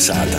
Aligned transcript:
Kolnesāta. 0.00 0.38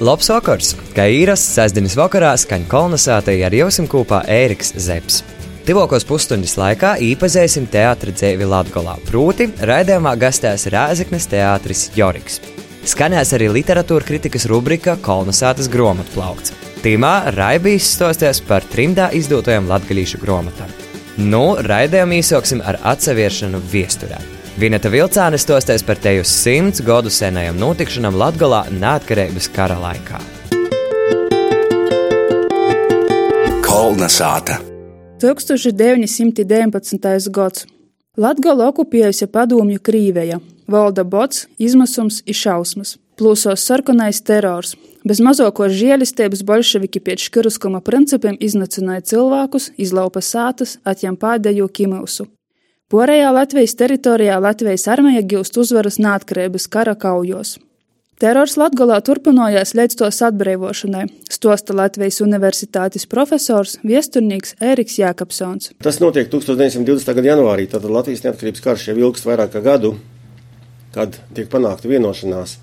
Labs 0.00 0.30
vakars! 0.32 0.70
Kā 0.96 1.04
īrasts 1.12 1.50
sestdienas 1.52 1.92
vakarā 1.98 2.30
skaņa 2.40 2.64
kolonizācija 2.70 3.44
ar 3.44 3.52
jums 3.52 3.76
kopā 3.92 4.22
Ēriks 4.24 4.72
Zepsi. 4.80 5.20
Tuvākos 5.68 6.06
pusstundas 6.08 6.54
laikā 6.56 6.94
īpazēsim 7.04 7.66
teātris 7.68 8.16
dzīvi 8.16 8.48
Latvijā, 8.48 8.94
proti, 9.04 9.50
raidījumā 9.68 10.14
gastēs 10.16 10.64
Rēzeknes 10.72 11.28
teātris 11.28 11.90
Joriks. 11.98 12.40
Skanēs 12.88 13.34
arī 13.36 13.50
literatūra 13.58 14.08
kritikas 14.08 14.48
rubrika 14.48 14.96
Kolonizātas 14.96 15.68
grāmatplaukts. 15.68 16.56
Tīmā 16.80 17.34
Raibijs 17.36 17.92
stosties 17.98 18.40
par 18.48 18.64
trimdā 18.72 19.10
izdotajām 19.12 19.68
latgaļīšu 19.68 20.24
grāmatām. 20.24 20.72
Nu, 21.20 21.44
raidījumu 21.68 22.22
īsoksim 22.22 22.64
ar 22.64 22.80
atseviešanu 22.96 23.60
viesturē. 23.68 24.37
Vineta 24.58 24.90
Vilcāne 24.90 25.38
stosties 25.38 25.84
par 25.86 26.00
teju 26.02 26.24
simts 26.26 26.80
gadu 26.82 27.12
senajam 27.14 27.54
notikšanam 27.60 28.16
Latgalā 28.18 28.64
neatkarības 28.74 29.46
kara 29.54 29.76
laikā. 29.78 30.18
Kolnesāta. 33.62 34.56
1919. 35.22 37.30
gads. 37.30 37.68
Latgala 38.18 38.66
okupējusi 38.72 39.28
padomju 39.30 39.78
Krīveja, 39.78 40.40
valda 40.66 41.04
bots, 41.06 41.46
izmisums 41.54 42.24
un 42.26 42.34
šausmas, 42.34 42.96
plūsos 43.14 43.62
sarkanais 43.62 44.18
terors. 44.26 44.74
Bez 45.06 45.22
mazākos 45.22 45.70
žēlistības 45.78 46.42
bolševiki 46.42 46.98
pēc 46.98 47.28
škiruskuma 47.28 47.78
principiem 47.86 48.34
iznīcināja 48.42 49.06
cilvēkus, 49.12 49.70
izlaupa 49.78 50.18
sātas, 50.18 50.82
atņem 50.82 51.14
pēdējo 51.14 51.70
kimilsu. 51.70 52.26
Porējā 52.88 53.28
Latvijas 53.36 53.74
teritorijā 53.76 54.38
Latvijas 54.40 54.86
armija 54.88 55.20
gūst 55.20 55.58
uzvaras 55.60 55.98
neatkarības 56.00 56.64
kara 56.72 56.94
kaujos. 56.96 57.58
Terors 58.16 58.54
Latgolā 58.56 58.96
turpinājās 59.04 59.74
līdz 59.76 59.98
tos 60.00 60.22
atbrīvošanai, 60.24 61.02
stosta 61.28 61.76
Latvijas 61.76 62.22
Universitātes 62.24 63.04
profesors, 63.04 63.76
viesturnieks 63.84 64.56
Ēriks 64.64 64.96
Jākapsons. 65.02 65.74
Tas 65.84 66.00
notiek 66.00 66.32
1920. 66.32 67.12
gada 67.20 67.34
janvārī, 67.34 67.68
tad 67.68 67.84
Latvijas 67.84 68.24
neatkarības 68.24 68.64
karš 68.64 68.88
jau 68.88 68.96
ilgst 69.02 69.28
vairāk 69.28 69.52
kā 69.52 69.62
gadu, 69.68 69.92
kad 70.96 71.20
tiek 71.36 71.52
panākta 71.52 71.92
vienošanās 71.92 72.56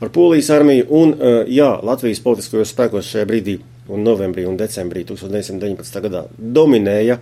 ar 0.00 0.16
Polijas 0.16 0.48
armiju 0.56 0.88
un, 0.96 1.12
jā, 1.44 1.74
Latvijas 1.84 2.24
politiskajos 2.24 2.72
spēkos 2.72 3.12
šajā 3.12 3.28
brīdī 3.28 3.60
un 3.88 4.04
novembrī 4.04 4.44
un 4.48 4.58
decembrī 4.60 5.02
1919. 5.08 6.02
gadā 6.04 6.24
dominēja 6.38 7.18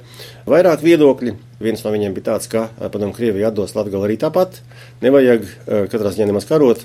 vairāk 0.50 0.82
viedokļi. 0.84 1.36
Viens 1.62 1.82
no 1.86 1.94
viņiem 1.94 2.14
bija 2.16 2.32
tāds, 2.32 2.50
ka 2.52 2.68
padomu 2.90 3.14
Krievija 3.16 3.48
atdos 3.52 3.74
Latgali 3.78 4.10
arī 4.10 4.20
tāpat, 4.20 4.60
nevajag 5.04 5.46
katrā 5.92 6.12
ziņā 6.12 6.30
nemaz 6.32 6.48
karot. 6.48 6.84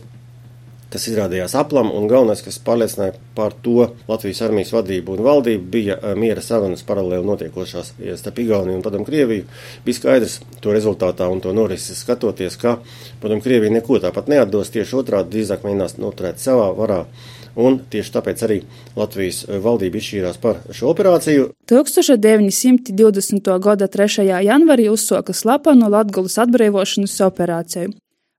Tas 0.92 1.06
izrādījās 1.08 1.54
aplam, 1.56 1.88
un 1.96 2.04
galvenais, 2.12 2.42
kas 2.44 2.58
pārliecināja 2.68 3.14
par 3.32 3.54
to 3.64 3.86
Latvijas 4.09 4.42
armijas 4.44 4.74
vadību 4.76 5.14
un 5.16 5.22
valdību, 5.24 5.64
bija 5.72 5.96
miera 6.20 6.44
sarunas 6.44 6.84
paralēli 6.84 7.24
notiekošās 7.30 7.94
starp 8.20 8.42
Igauniju 8.44 8.76
un 8.76 8.84
Padomu 8.84 9.08
Krieviju. 9.08 9.46
Bija 9.86 10.00
skaidrs 10.02 10.42
to 10.59 10.76
rezultātā 10.76 11.30
un 11.32 11.40
to 11.40 11.54
norisi 11.56 11.96
skatoties, 11.96 12.59
ka 12.59 12.82
Padomu 13.24 13.40
Krievija 13.40 13.72
neko 13.72 14.02
tāpat 14.04 14.28
neatdos, 14.34 14.74
tieši 14.76 15.00
otrādi 15.00 15.38
drīzāk 15.38 15.64
mēģinās 15.64 15.96
noturēt 16.04 16.44
savā 16.44 16.68
varā. 16.76 17.06
Un 17.55 17.81
tieši 17.91 18.13
tāpēc 18.16 18.44
arī 18.47 18.59
Latvijas 18.95 19.44
valdība 19.63 19.99
izšķīrās 19.99 20.39
par 20.41 20.61
šo 20.71 20.94
operāciju. 20.94 21.49
1920. 21.71 23.52
gada 23.59 23.89
3. 23.91 24.30
janvarī 24.47 24.88
uzsāka 24.91 25.35
slepenu 25.35 25.89
Latgulas 25.91 26.38
atbrīvošanas 26.45 27.19
operāciju. 27.27 27.91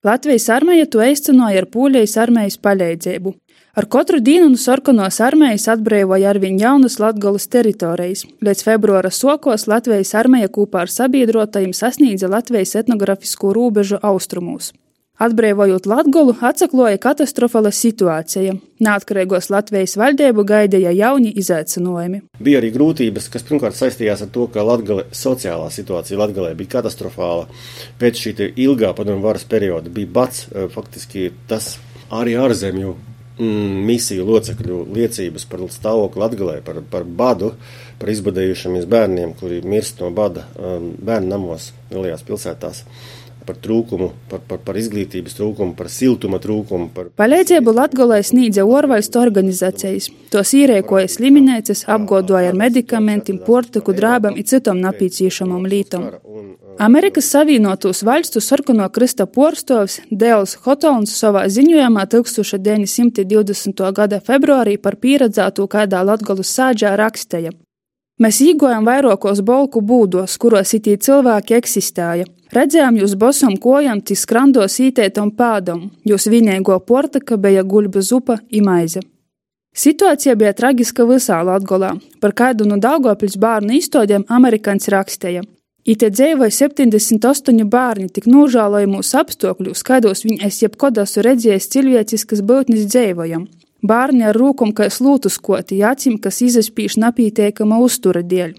Latvijas 0.02 0.48
armija 0.48 0.86
to 0.90 1.02
izcenoja 1.06 1.60
ar 1.62 1.68
Pūļejas 1.70 2.16
armijas 2.18 2.56
palīdzību. 2.58 3.34
Ar 3.78 3.86
katru 3.89 4.18
dienu 4.20 4.48
no 4.52 4.58
sarkanos 4.61 5.20
armijas 5.22 5.68
atbrīvoja 5.72 6.33
arvien 6.34 6.58
jaunas 6.61 6.98
Latgulas 7.01 7.46
teritorijas. 7.48 8.27
Līdz 8.45 8.67
februāra 8.67 9.12
sokos 9.14 9.68
Latvijas 9.70 10.11
armija 10.18 10.51
kopā 10.52 10.83
ar 10.83 10.92
sabiedrotajiem 10.92 11.72
sasniedza 11.72 12.28
Latvijas 12.28 12.74
etnografisko 12.83 13.55
robežu 13.56 14.01
austrumos. 14.02 14.72
Atbrīvojot 15.22 15.84
Latviju, 15.86 16.33
atsakloja 16.42 16.98
katastrofāla 16.98 17.70
situācija. 17.74 18.56
Neatkarīgos 18.83 19.52
Latvijas 19.52 19.94
valdību 20.00 20.42
gaidīja 20.48 20.90
jauni 20.98 21.30
izaicinājumi. 21.38 22.24
Bija 22.42 22.58
arī 22.58 22.72
grūtības, 22.74 23.28
kas 23.30 23.46
pirmkārt 23.46 23.78
saistījās 23.78 24.24
ar 24.24 24.33
to, 24.34 24.48
ka 24.50 24.64
Latvijas 24.66 25.12
sociālā 25.22 25.68
situācija 25.70 26.18
Latvijā 26.18 26.56
bija 26.58 26.72
katastrofāla. 26.78 27.46
Pēc 28.02 28.24
šī 28.24 28.50
ilgā 28.64 28.90
padomu 28.98 29.22
varas 29.22 29.46
perioda 29.46 29.92
bija 29.94 30.10
bats, 30.18 30.48
faktiski 30.74 31.30
tas 31.46 31.77
arī 32.10 32.34
ārzemju 32.42 32.96
mm, 33.39 33.80
misiju 33.86 34.27
locekļu 34.27 34.83
liecības 34.98 35.46
par 35.54 35.66
stāvokli 35.70 36.27
Latvijā, 36.27 36.60
par, 36.66 36.83
par 36.90 37.06
badu, 37.06 37.54
par 38.02 38.10
izbadējušamies 38.10 38.90
bērniem, 38.90 39.39
kuri 39.39 39.62
mirst 39.62 40.02
no 40.02 40.10
bada 40.10 40.48
um, 40.58 40.92
bērnu 40.98 41.30
namos 41.36 41.70
lielajās 41.92 42.27
pilsētās 42.27 42.86
par 43.47 43.58
trūkumu, 43.63 44.08
par, 44.30 44.42
par, 44.48 44.61
par 44.67 44.79
izglītības 44.80 45.36
trūkumu, 45.39 45.75
par 45.79 45.91
siltuma 45.92 46.41
trūkumu. 46.42 46.89
Par... 46.95 47.11
Palīdzību 47.20 47.75
Latgolai 47.77 48.20
sniedza 48.27 48.64
orvalstu 48.67 49.20
organizācijas. 49.23 50.11
Tos 50.33 50.55
īrēkoja 50.57 51.11
sliminēcis, 51.13 51.86
apgodoja 51.92 52.52
ar 52.52 52.58
medikamentiem, 52.58 53.41
portiku, 53.47 53.95
drābam 53.97 54.39
un 54.39 54.48
citam 54.48 54.81
napīcīšamam 54.85 55.67
lītam. 55.69 56.08
Amerikas 56.83 57.29
Savienotos 57.31 58.02
valstu 58.02 58.41
sarkano 58.41 58.89
krista 58.89 59.27
porstovs 59.27 59.98
Dēls 60.11 60.57
Hotons 60.64 61.13
savā 61.13 61.45
ziņojumā 61.52 62.07
1920. 62.14 63.83
gada 63.92 64.23
februārī 64.25 64.79
par 64.81 64.97
pieredzēto 64.97 65.69
kādā 65.69 66.01
Latgolas 66.07 66.55
sāģā 66.57 66.97
rakstīja. 66.97 67.52
Mēs 68.23 68.39
īgojam 68.45 68.85
vairākos 68.86 69.41
bolku 69.42 69.81
būdos, 69.83 70.36
kuros 70.39 70.75
itī 70.77 70.95
cilvēki 71.01 71.57
eksistēja. 71.58 72.29
Redzējām 72.52 72.98
jūs 73.01 73.14
bosam 73.17 73.55
kojam, 73.57 74.02
tis 74.05 74.27
skrandos 74.27 74.77
ītētam 74.85 75.30
pādam, 75.36 75.86
jūs 76.05 76.29
vienīgo 76.29 76.77
portaka 76.85 77.39
bija 77.40 77.63
guļba 77.64 78.02
zupa 78.05 78.36
imaize. 78.52 79.01
Situācija 79.73 80.35
bija 80.36 80.52
traģiska 80.52 81.07
visā 81.08 81.39
Latgolā. 81.48 81.95
Par 82.20 82.35
kādu 82.36 82.67
no 82.68 82.77
Daugopils 82.77 83.39
bērnu 83.40 83.79
izstādēm 83.79 84.27
amerikāns 84.29 84.90
rakstīja. 84.92 85.46
Ite 85.89 86.11
dzīvoja 86.13 86.52
78 86.55 87.64
bērni 87.73 88.11
tik 88.13 88.29
nožēlojamos 88.30 89.14
apstākļos, 89.19 89.80
kādos 89.89 90.23
viņi 90.27 90.45
es 90.46 90.61
jebkad 90.61 91.01
esmu 91.02 91.24
redzējis 91.27 91.70
cilvēciskas 91.73 92.45
būtnes 92.46 92.84
dzīvojam. 92.92 93.48
Bērni 93.83 94.29
ar 94.29 94.36
rūkumu 94.39 94.77
kā 94.77 94.90
slūtu 94.92 95.33
skoti, 95.33 95.80
acīm, 95.83 96.20
kas 96.20 96.42
izaspīš 96.45 97.01
napīteikama 97.02 97.80
uztura 97.83 98.23
dēļ. 98.23 98.52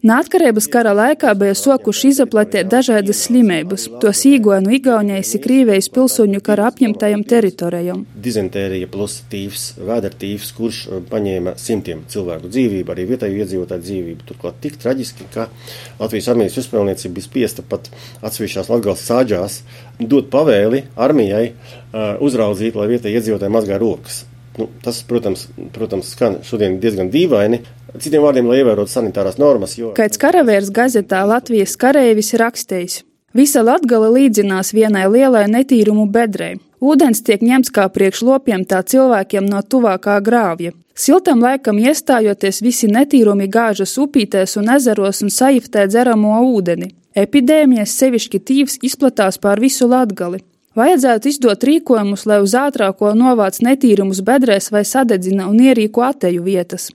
Neatkarības 0.00 0.64
kara 0.72 0.94
laikā 0.96 1.34
bija 1.36 1.52
sokuši 1.52 2.08
izaplatēt 2.14 2.70
dažādas 2.72 3.18
slimības. 3.26 3.82
Tos 4.00 4.22
īgoja 4.24 4.62
no 4.64 4.72
Igaunijas 4.72 5.34
un 5.36 5.42
Krīvijas 5.44 5.90
pilsoņu 5.92 6.40
kara 6.46 6.70
apņemtajām 6.70 7.24
teritorijām. 7.28 8.06
Dizentērija 8.24 8.88
plus 8.88 9.18
tīvs, 9.28 9.66
vēdertīvs, 9.76 10.54
kurš 10.56 10.78
paņēma 11.12 11.52
simtiem 11.60 12.06
cilvēku 12.08 12.48
dzīvību, 12.48 12.94
arī 12.94 13.06
vietēju 13.12 13.44
iedzīvotāju 13.44 13.84
dzīvību. 13.90 14.26
Turklāt 14.32 14.64
tik 14.64 14.80
traģiski, 14.80 15.28
ka 15.36 15.50
Latvijas 16.00 16.32
armijas 16.32 16.56
uzspēlniecība 16.64 17.18
bija 17.20 17.28
spiesta 17.28 17.66
pat 17.68 17.92
atsevišķās 18.24 18.72
Latgales 18.72 19.04
sāģās 19.04 19.60
dot 20.00 20.32
pavēli 20.32 20.86
armijai 20.96 21.50
uh, 21.52 22.16
uzraudzīt, 22.24 22.72
lai 22.72 22.88
vietēji 22.94 23.20
iedzīvotāji 23.20 23.58
mazgā 23.60 23.76
rokas. 23.84 24.24
Nu, 24.58 24.66
tas, 24.82 25.02
protams, 25.06 25.46
protams, 25.72 26.10
skan 26.16 26.40
šodien 26.46 26.80
diezgan 26.82 27.12
dīvaini, 27.12 27.60
Citiem 27.98 28.22
vārdiem, 28.22 28.46
lai 28.46 28.60
ievērotu 28.60 28.92
sanitārās 28.92 29.38
normas. 29.40 29.74
Jo... 29.78 29.92
Kāds 29.96 30.20
karavērs 30.20 30.70
gazetā 30.74 31.24
Latvijas 31.26 31.74
karēvis 31.80 32.36
rakstījis. 32.38 33.00
Visa 33.34 33.62
latgala 33.62 34.10
līdzinās 34.10 34.72
vienai 34.74 35.06
lielai 35.10 35.46
netīrumu 35.50 36.06
bedrei. 36.10 36.58
Ūdens 36.80 37.22
tiek 37.26 37.42
ņemts 37.44 37.70
kā 37.74 37.86
priekšlopiem 37.92 38.64
tā 38.66 38.80
cilvēkiem 38.82 39.46
no 39.46 39.60
tuvākā 39.62 40.16
grāvja. 40.24 40.72
Siltam 40.94 41.42
laikam 41.44 41.78
iestājoties, 41.78 42.62
visi 42.62 42.88
netīrumi 42.90 43.48
gāžas 43.50 43.96
upītēs 44.00 44.56
un 44.60 44.72
ezeros 44.74 45.22
un 45.24 45.30
sajiftē 45.34 45.86
dzeramo 45.90 46.40
ūdeni. 46.54 46.90
Epidēmijas 47.14 47.94
sevišķi 48.00 48.40
tīvs 48.50 48.78
izplatās 48.86 49.38
pār 49.42 49.62
visu 49.62 49.88
latgali. 49.90 50.42
Vajadzētu 50.80 51.28
izdot 51.28 51.64
rīkojumus, 51.66 52.24
lai 52.30 52.38
uz 52.44 52.54
ātrāko 52.56 53.10
novāc 53.18 53.58
netīrumus 53.66 54.22
bedrēs 54.24 54.70
vai 54.72 54.86
sadedzina 54.88 55.50
un 55.50 55.60
ierīko 55.60 56.06
ateju 56.06 56.46
vietas. 56.46 56.88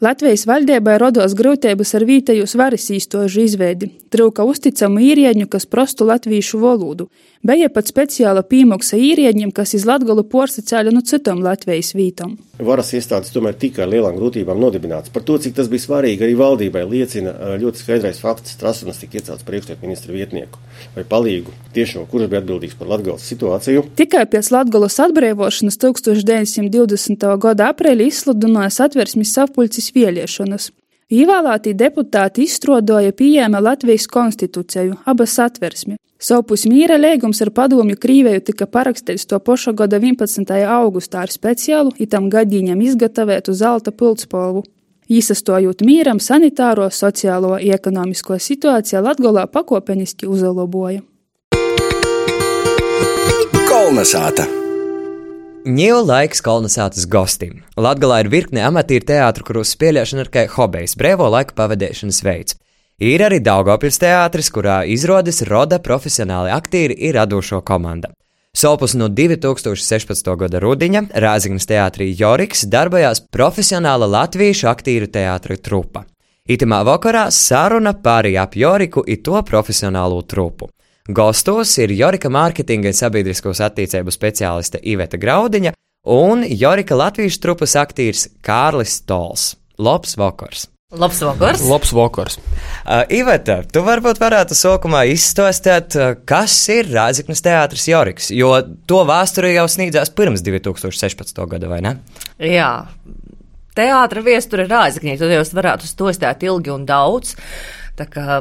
Latvijas 0.00 0.46
valdībai 0.48 0.94
rodos 0.96 1.34
grūtības 1.36 1.90
ar 1.98 2.06
vietējos 2.08 2.54
varas 2.56 2.86
īstožu 2.88 3.42
izveidi, 3.44 3.90
trūka 4.08 4.46
uzticamu 4.48 5.02
īrieņu, 5.04 5.44
kas 5.52 5.68
prostu 5.68 6.06
latviešu 6.08 6.56
valodu. 6.62 7.10
Bija 7.44 7.68
pat 7.72 7.88
speciāla 7.88 8.40
pīmoksa 8.48 8.96
īrieņiem, 8.96 9.52
kas 9.52 9.74
iz 9.76 9.84
Latgolu 9.88 10.24
porsacēļa 10.28 10.94
no 10.96 11.04
citam 11.04 11.42
Latvijas 11.44 11.92
vītam. 11.92 12.38
Varas 12.60 12.94
iestādes 12.96 13.32
tomēr 13.32 13.56
tikai 13.60 13.86
ar 13.86 13.92
lielām 13.92 14.16
grūtībām 14.16 14.60
nodibināts. 14.60 15.12
Par 15.12 15.24
to, 15.24 15.38
cik 15.40 15.54
tas 15.56 15.68
bija 15.72 15.84
svarīgi 15.84 16.24
arī 16.26 16.34
valdībai, 16.36 16.82
liecina 16.88 17.32
ļoti 17.60 17.80
skaidrais 17.80 18.20
fakts. 18.20 18.56
Trasunas 18.60 19.00
tika 19.00 19.20
iecelts 19.20 19.44
par 19.44 19.56
iekšlietu 19.56 19.84
ministra 19.84 20.16
vietnieku 20.16 20.60
vai 20.94 21.04
palīgu, 21.08 21.52
tiešo, 21.76 22.06
kurš 22.08 22.28
bija 22.32 22.42
atbildīgs 22.42 22.76
par 22.76 22.88
Latgales 22.92 23.24
situāciju. 23.28 23.86
Tikai 23.96 24.26
pēc 24.32 24.50
Latgolas 24.52 24.96
atbrīvošanas 25.00 25.80
1920. 25.80 27.26
gada 27.40 27.70
aprīlī 27.72 28.10
izsludināja 28.12 28.72
satversmes 28.82 29.32
sapulces 29.36 29.89
vēlēšanas. 29.96 30.70
Ievēlētī 31.10 31.72
deputāti 31.74 32.44
izstrādāja 32.46 33.10
pieejama 33.16 33.58
Latvijas 33.64 34.06
konstitūciju, 34.06 35.00
abas 35.10 35.34
satversmi. 35.38 35.96
Savpus 36.20 36.66
mīra 36.68 36.98
līgums 37.00 37.40
ar 37.40 37.48
padomju 37.56 37.96
Krīvēju 37.96 38.42
tika 38.50 38.66
parakstīts 38.68 39.24
to 39.26 39.38
paša 39.40 39.72
gada 39.72 39.98
11. 39.98 40.52
augustā 40.68 41.24
ar 41.24 41.32
speciālu 41.32 41.94
itam 41.98 42.28
gadīņam 42.30 42.84
izgatavētu 42.84 43.56
zelta 43.56 43.90
pildspalvu. 43.90 44.62
Īsastojot 45.10 45.82
mīram, 45.82 46.20
sanitāro, 46.22 46.86
sociālo 46.94 47.56
un 47.56 47.74
ekonomisko 47.74 48.38
situāciju 48.38 49.02
Latgolā 49.08 49.48
pakopeniski 49.50 50.30
uzlaboja. 50.30 51.02
Kolnesāta! 53.66 54.59
Ņēla 55.60 56.04
laiks 56.08 56.40
kolonizācijas 56.40 57.04
gostiem. 57.12 57.58
Latvijā 57.76 58.22
ir 58.22 58.28
virkne 58.32 58.62
amatieru 58.64 59.04
teātru, 59.10 59.44
kuros 59.44 59.74
spēlēšana 59.74 60.24
ir 60.24 60.30
kā 60.32 60.46
hobijs, 60.48 60.94
brīvo 60.96 61.26
laika 61.28 61.52
pavadīšanas 61.58 62.22
veids. 62.24 62.56
Ir 62.96 63.20
arī 63.26 63.42
Daugopils 63.44 64.00
teātris, 64.00 64.48
kurā 64.48 64.78
izrādes 64.88 65.42
roda 65.44 65.76
profesionāli 65.84 66.48
aktieri 66.54 66.96
ir 66.96 67.18
radošo 67.20 67.60
komanda. 67.60 68.08
Sopus 68.56 68.96
no 68.96 69.10
2016. 69.12 70.32
gada 70.40 70.64
rudiņa 70.64 71.04
Rāzaknis 71.12 71.68
teātrī 71.68 72.08
Joriks 72.16 72.64
darbojās 72.64 73.20
profesionāla 73.28 74.08
latviešu 74.08 74.72
aktieru 74.72 75.12
teātra 75.12 75.60
trupa. 75.60 76.06
Itamā 76.48 76.80
vakarā 76.88 77.28
saruna 77.28 77.92
pārī 77.92 78.38
ap 78.40 78.56
Joriku 78.56 79.04
un 79.04 79.22
to 79.22 79.44
profesionālo 79.44 80.24
trupu. 80.24 80.72
Gostos 81.08 81.72
ir 81.80 81.94
Jorika 81.96 82.28
mārketinga 82.28 82.90
un 82.92 82.96
sabiedriskos 82.96 83.62
attīstību 83.64 84.12
speciāliste 84.12 84.82
Iveta 84.84 85.16
Graudiņa 85.20 85.72
un 86.12 86.44
Jorika 86.44 86.98
latviešu 86.98 87.40
trupas 87.40 87.76
aktieris 87.80 88.28
Kārlis 88.44 89.00
Tols. 89.08 89.54
Labs 89.80 90.18
vakars! 90.20 90.68
Labs 90.90 91.20
vakars. 91.22 91.62
Labs 91.62 91.92
vakars. 91.94 92.36
Uh, 92.82 93.04
Iveta, 93.14 93.60
tu 93.62 93.84
varbūt 93.86 94.18
varētu 94.18 94.56
sākumā 94.58 95.04
izstāstīt, 95.12 95.94
uh, 95.94 96.16
kas 96.26 96.56
ir 96.74 96.90
Rāzaknis 96.90 97.44
teātris 97.46 97.86
Joriks, 97.86 98.32
jo 98.34 98.50
to 98.90 99.04
vēsture 99.06 99.52
jau 99.54 99.68
sniedzās 99.70 100.10
pirms 100.10 100.42
2016. 100.42 101.38
gada, 101.52 101.70
vai 101.70 101.78
ne? 101.86 101.94
Jā. 102.42 102.72
Teātra 103.78 104.24
vēsture 104.26 104.66
Rāzaknī, 104.66 105.14
tad 105.20 105.30
jau 105.30 105.44
varētu 105.60 105.86
stostāt 105.86 106.42
ilgi 106.42 106.74
un 106.74 106.82
daudz. 106.90 107.36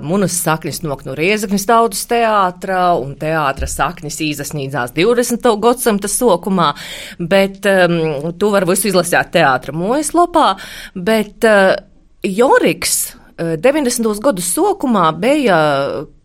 Munas 0.05 0.37
saknes 0.43 0.81
nok 0.85 1.05
no 1.07 1.15
Riezaknis 1.17 1.67
tautas 1.69 2.05
teātra, 2.09 2.93
un 2.99 3.15
teātra 3.19 3.67
saknes 3.69 4.19
izasnīdzās 4.23 4.93
20. 4.95 5.51
gadsimta 5.59 6.11
sokumā, 6.11 6.71
bet 7.19 7.67
um, 7.69 8.31
tu 8.39 8.51
vari 8.53 8.69
visu 8.69 8.89
izlasīt 8.91 9.33
teātra 9.35 9.75
mojas 9.75 10.13
lopā, 10.17 10.53
bet 10.95 11.47
uh, 11.47 11.75
Joriks 12.23 13.18
90. 13.39 14.11
Eh, 14.11 14.19
gadu 14.23 14.43
sākumā 14.43 15.07
bija 15.15 15.59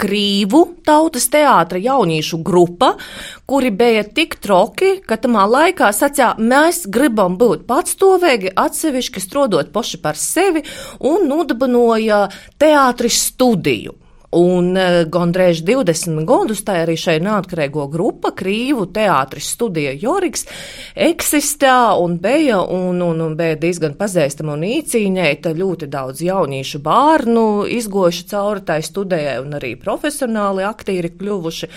Krīvu 0.01 0.63
tautas 0.85 1.29
teātra 1.33 1.79
jauniešu 1.81 2.41
grupa, 2.45 2.95
kuri 3.47 3.71
bija 3.71 4.03
tik 4.05 4.37
troki, 4.43 4.99
ka 5.07 5.17
tamā 5.17 5.47
laikā 5.49 5.93
sacīja, 5.95 6.35
mēs 6.39 6.85
gribam 6.91 7.39
būt 7.41 7.67
patstāvīgi, 7.71 8.55
atsevišķi 8.59 9.23
strādāt 9.23 9.73
paši 9.75 10.03
par 10.03 10.19
sevi 10.19 10.65
un 11.01 11.29
nodibināja 11.31 12.27
teātris 12.61 13.23
studiju. 13.31 14.04
Un 14.35 14.73
uh, 14.75 15.01
gandrīz 15.11 15.63
20 15.67 16.25
gadus 16.29 16.65
tā 16.67 16.81
arī 16.83 16.97
šai 16.99 17.21
neatkarīgo 17.23 17.87
grupa, 17.93 18.33
Krīvu 18.35 18.89
teātris 18.95 19.53
studija 19.55 19.95
Joriks, 19.99 20.47
eksistē 20.95 21.75
un 22.03 22.19
bija, 22.23 22.61
un, 22.63 23.03
un, 23.05 23.21
un 23.23 23.37
bija 23.39 23.59
diezgan 23.61 23.95
pazīstama 23.99 24.57
un 24.57 24.67
īcīņēta 24.69 25.55
ļoti 25.55 25.91
daudz 25.93 26.25
jauniešu 26.27 26.83
bērnu 26.85 27.47
izgojuši 27.79 28.27
cauri 28.33 28.65
tai 28.67 28.81
studijai 28.85 29.39
un 29.43 29.55
arī 29.61 29.75
profesionāli 29.81 30.67
aktīri 30.67 31.15
kļuvuši 31.19 31.71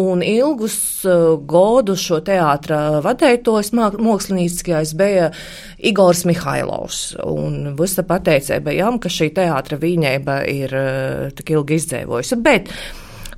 un 0.00 0.22
ilgus 0.26 0.76
uh, 1.06 1.34
godus 1.38 2.02
šo 2.04 2.20
teātra 2.26 3.00
vadētos 3.04 3.72
mākslinieciskais 3.76 4.94
bija 4.98 5.30
Igors 5.78 6.24
Mihailovs. 6.28 7.00
Un 7.24 7.74
visa 7.78 8.04
pateicēja 8.06 8.64
bijām, 8.64 8.98
ka 9.02 9.12
šī 9.12 9.30
teātra 9.36 9.78
viņēba 9.80 10.42
ir 10.50 10.76
uh, 10.78 11.32
tik 11.38 11.54
ilgi 11.56 11.80
izdzīvojusi. 11.80 12.40
Bet 12.44 12.70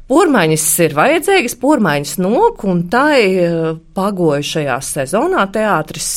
Pormaiņas 0.07 0.67
ir 0.85 0.93
vajadzīgas, 0.95 1.57
pormaiņas 1.59 2.13
nok, 2.23 2.63
un 2.71 2.85
tai 2.93 3.23
uh, 3.43 3.73
pagojušajā 3.97 4.77
sezonā 4.85 5.47
teātris 5.55 6.11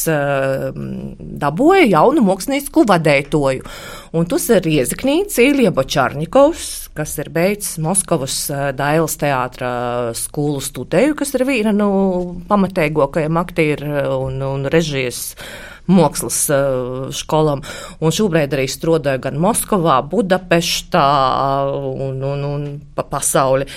dabūja 1.39 1.87
jaunu 1.89 2.25
mākslinieku 2.27 2.83
vadētoju. 2.89 3.65
Un 4.13 4.29
tas 4.29 4.45
ir 4.53 4.65
Iezeknīts 4.69 5.37
Ilija 5.41 5.71
Bočārņikovs, 5.73 6.69
kas 6.97 7.15
ir 7.21 7.29
beidzis 7.33 7.77
Moskavas 7.83 8.37
eh, 8.49 8.69
Dailas 8.77 9.17
teātra 9.21 9.71
skolu 10.17 10.61
studēju, 10.63 11.17
kas 11.19 11.35
ir 11.37 11.45
viena 11.47 11.73
no 11.75 11.89
nu, 11.89 12.23
pamatēgākajiem 12.49 13.41
aktieru 13.41 13.91
un, 14.25 14.41
un 14.45 14.69
režijas 14.73 15.35
mākslas 15.89 16.39
skolām. 17.17 17.63
Un 17.99 18.15
šobrīd 18.15 18.55
arī 18.55 18.67
strādāju 18.69 19.23
gan 19.25 19.39
Moskavā, 19.41 19.99
Budapeštā 20.09 21.05
un, 21.91 22.23
un, 22.23 22.47
un 22.53 22.67
pa 22.95 23.07
pasauli. 23.09 23.69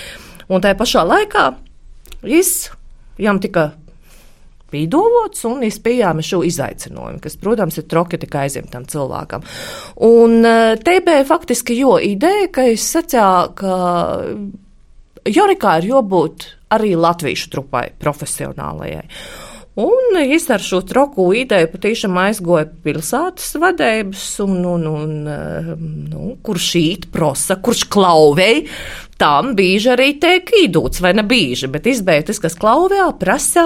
Un 0.52 0.64
tajā 0.64 0.76
pašā 0.78 1.06
laikā 1.08 1.46
jām 3.22 3.40
tika 3.42 3.70
pīdolots 4.72 5.44
un 5.48 5.62
izpējām 5.66 6.22
šo 6.24 6.40
izaicinājumu, 6.48 7.20
kas, 7.22 7.36
protams, 7.40 7.76
ir 7.78 7.88
troki 7.90 8.20
tikai 8.22 8.46
aizņemtam 8.46 8.88
cilvēkam. 8.88 9.44
Un 10.08 10.38
eh, 10.48 10.74
te 10.80 10.98
bija 11.04 11.26
faktiski 11.28 11.76
jo 11.78 11.98
ideja, 12.02 12.48
ka 12.54 12.66
es 12.72 12.86
sacīju, 12.94 13.52
ka 13.58 13.76
Jorikā 15.28 15.76
ir 15.78 15.90
jābūt 15.92 16.48
arī 16.74 16.94
latviešu 16.98 17.52
trupai 17.52 17.90
profesionālajai. 18.00 19.04
Un 19.80 20.19
es 20.20 20.50
ar 20.52 20.60
šo 20.60 20.82
troku 20.84 21.30
ideju 21.32 21.70
patiešām 21.72 22.19
aizgoju 22.26 22.69
pilsētas 22.84 23.54
vadības, 23.56 24.26
un, 24.44 24.58
un, 24.69 24.84
un 24.90 25.14
nu, 26.10 26.34
kurš 26.44 26.66
īt 26.76 27.06
prosa, 27.14 27.56
kurš 27.56 27.86
klauvei, 27.92 28.66
tam 29.16 29.54
bieži 29.56 29.94
arī 29.94 30.10
tiek 30.20 30.52
īdūts, 30.60 31.00
vai 31.00 31.14
ne 31.17 31.24
bieži, 31.24 31.72
bet 31.72 31.88
izbēgtas, 31.88 32.43
kas 32.44 32.58
klauvē, 32.60 33.00
prasā, 33.17 33.64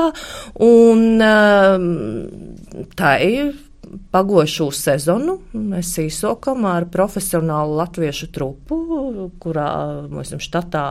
un 0.62 1.18
tā 2.94 3.14
ir 3.26 3.50
pagošu 4.12 4.68
sezonu 4.74 5.36
mēs 5.54 5.92
īsokam 6.02 6.66
ar 6.68 6.88
profesionālu 6.92 7.76
latviešu 7.78 8.28
trupu, 8.34 8.78
kurā 9.42 9.70
mums 10.10 10.34
štatā 10.42 10.84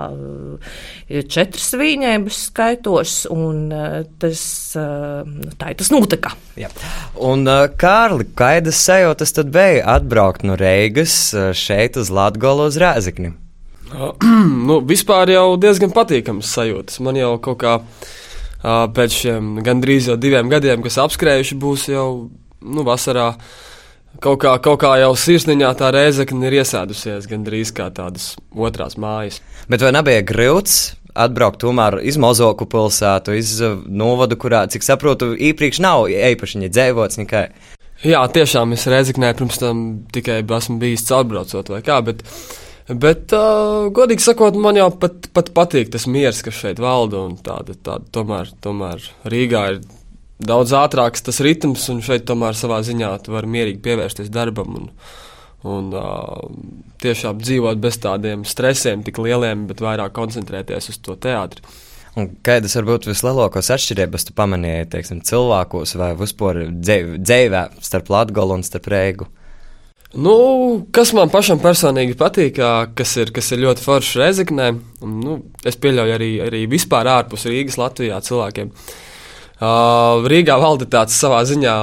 ir 1.11 1.27
četras 1.31 1.73
vīņēbas 1.79 2.41
skaitos, 2.49 3.15
un 3.33 3.69
eh, 3.75 4.01
tas, 4.21 4.41
eh, 4.79 5.53
tā 5.59 5.71
ir 5.73 5.79
tas 5.81 5.91
notika. 5.93 6.35
Jā. 6.59 6.71
Un, 7.21 7.47
Kārli, 7.79 8.27
kādas 8.37 8.79
sajūtas 8.85 9.35
tad 9.35 9.49
bija 9.55 9.83
atbraukt 9.95 10.45
no 10.47 10.57
Reigas 10.59 11.17
šeit 11.57 11.99
uz 11.99 12.11
Latgolu 12.13 12.69
uz 12.69 12.79
Rēzekni? 12.81 13.35
nu, 14.67 14.79
vispār 14.87 15.31
jau 15.33 15.47
diezgan 15.61 15.93
patīkams 15.95 16.53
sajūtas. 16.57 17.01
Man 17.05 17.19
jau 17.19 17.35
kaut 17.43 17.59
kā 17.61 17.75
uh, 17.81 18.87
pēc 18.95 19.19
šiem 19.21 19.53
gandrīz 19.65 20.09
jau 20.09 20.17
diviem 20.19 20.49
gadiem, 20.51 20.83
kas 20.85 20.97
apskrējuši, 21.05 21.59
būs 21.61 21.89
jau 21.91 22.07
nu, 22.65 22.85
vasarā 22.87 23.31
kaut 24.23 24.41
kā, 24.43 24.55
kaut 24.63 24.81
kā 24.83 24.95
jau 25.01 25.13
sirsniņā 25.19 25.71
tā 25.79 25.91
reizekne 25.95 26.49
ir 26.49 26.59
iesēdusies 26.61 27.29
gandrīz 27.29 27.73
kā 27.75 27.89
tādas 27.95 28.33
otrās 28.51 28.97
mājas. 29.01 29.41
Bet 29.71 29.85
vai 29.85 29.95
nebija 29.95 30.25
grūts? 30.25 30.95
Atbraukt 31.15 31.61
tomēr 31.63 32.01
iz 32.03 32.17
Mozoku 32.19 32.65
pilsētu, 32.67 33.37
iz 33.39 33.53
uh, 33.63 33.77
novadu, 33.87 34.35
kurā, 34.35 34.65
cik 34.67 34.83
saprotu, 34.83 35.29
īpriekš 35.31 35.79
nav 35.79 36.09
īpaši 36.11 36.67
dzīvots 36.67 37.21
nekai. 37.21 37.45
Jā, 38.03 38.19
tiešām 38.27 38.75
es 38.75 38.83
reizeknē 38.91 39.31
pirms 39.39 39.61
tam 39.61 39.85
tikai 40.11 40.41
esmu 40.43 40.75
bijis 40.81 41.05
caurbraucot 41.07 41.71
vai 41.71 41.79
kā, 41.85 42.01
bet, 42.03 42.25
bet 42.91 43.31
uh, 43.31 43.87
godīgi 43.95 44.25
sakot, 44.25 44.59
man 44.59 44.75
jau 44.75 44.89
pat, 44.99 45.29
pat 45.31 45.53
patīk 45.55 45.93
tas 45.93 46.03
miers, 46.11 46.43
kas 46.43 46.59
šeit 46.59 46.83
valda 46.83 47.23
un 47.29 47.37
tāda, 47.39 47.77
tāda 47.79 48.11
tomēr, 48.19 48.51
tomēr 48.65 49.07
Rīgā 49.31 49.63
ir 49.71 49.79
daudz 50.39 50.73
ātrāks 50.75 51.23
tas 51.25 51.39
ritms, 51.43 51.87
un 51.91 52.01
šeit 52.03 52.25
tomēr 52.27 52.57
savā 52.57 52.81
ziņā 52.85 53.11
tu 53.23 53.35
vari 53.35 53.51
mierīgi 53.51 53.81
pievērsties 53.85 54.31
darbam. 54.33 54.75
Un, 54.81 54.89
un 55.65 55.93
uh, 55.95 56.43
tiešām 57.03 57.39
dzīvot 57.41 57.81
bez 57.81 57.99
tādiem 58.03 58.45
stresiem, 58.47 59.05
tik 59.05 59.21
lieliem, 59.23 59.65
bet 59.69 59.83
vairāk 59.83 60.15
koncentrēties 60.15 60.91
uz 60.91 60.99
to 61.03 61.17
teātri. 61.19 61.63
Un 62.15 62.29
kādas 62.47 62.77
varbūt 62.77 63.09
vislielākās 63.09 63.73
atšķirības 63.75 64.29
tu 64.29 64.35
pamanīji 64.35 64.91
teiksim, 64.93 65.23
cilvēkos 65.27 65.97
vai 65.99 66.13
vispār 66.15 66.61
dzīvē 66.71 67.65
starp 67.83 68.11
Latviju 68.13 68.55
un 68.55 68.63
starp 68.63 68.87
Reigu? 68.91 69.27
Nu, 70.15 70.35
kas 70.95 71.09
man 71.11 71.27
pašam 71.27 71.59
personīgi 71.59 72.15
patīk, 72.15 72.61
kas 72.95 73.17
ir, 73.19 73.33
kas 73.35 73.51
ir 73.51 73.65
ļoti 73.65 73.83
forši 73.83 74.21
Reizeknē, 74.21 74.69
un 75.03 75.17
nu, 75.25 75.33
es 75.67 75.75
pieļauju 75.75 76.15
arī, 76.15 76.29
arī 76.45 76.61
vispār 76.71 77.09
ārpus 77.11 77.43
Rīgas 77.51 77.75
Latvijā 77.81 78.21
cilvēkiem. 78.23 78.71
Uh, 78.71 78.95
Uh, 79.55 80.25
Rīgā 80.27 80.57
valda 80.59 80.83
tāds 80.91 81.15
savā 81.15 81.37
ziņā, 81.47 81.73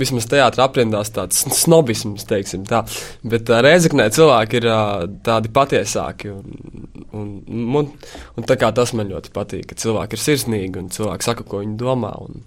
vismaz 0.00 0.24
teātrī 0.30 0.62
aprindās, 0.64 1.10
tāds 1.12 1.42
snobisms, 1.58 2.24
teiksim 2.24 2.64
tā. 2.68 2.80
Bet 3.28 3.50
uh, 3.52 3.60
Reizeknē 3.66 4.06
cilvēki 4.16 4.60
ir 4.62 4.68
uh, 4.70 5.04
tādi 5.26 5.52
patiesāki. 5.52 6.32
Un, 6.32 7.02
un, 7.12 7.66
un, 7.82 7.90
un 8.40 8.48
tā 8.48 8.56
kā 8.60 8.72
tas 8.72 8.94
man 8.96 9.12
ļoti 9.12 9.34
patīk, 9.36 9.68
ka 9.68 9.76
cilvēki 9.84 10.16
ir 10.16 10.24
sirsnīgi 10.24 10.80
un 10.80 10.88
cilvēki 10.94 11.28
saka, 11.28 11.44
ko 11.44 11.60
viņi 11.60 11.76
domā. 11.84 12.14
Un, 12.24 12.40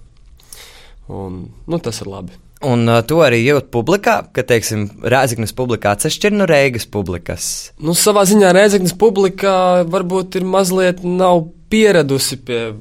un, 1.14 1.40
nu, 1.70 1.84
tas 1.84 2.02
ir 2.02 2.10
labi. 2.10 2.42
Un 2.66 2.90
uh, 2.90 3.04
to 3.06 3.22
arī 3.22 3.44
jūt 3.44 3.70
publikā, 3.70 4.24
ka, 4.34 4.42
teiksim, 4.48 4.88
Rēzaknes 5.06 5.54
publikā 5.54 5.94
atšķir 5.94 6.34
no 6.34 6.50
Reigas 6.50 6.90
publikas. 6.90 7.48
Nu, 7.78 7.94
savā 7.94 8.26
ziņā 8.26 8.56
Rēzaknes 8.58 8.98
publikā 8.98 9.84
varbūt 9.86 10.40
ir 10.40 10.50
mazliet 10.50 11.06
nav 11.06 11.46
pieradusi 11.70 12.42
pie, 12.42 12.72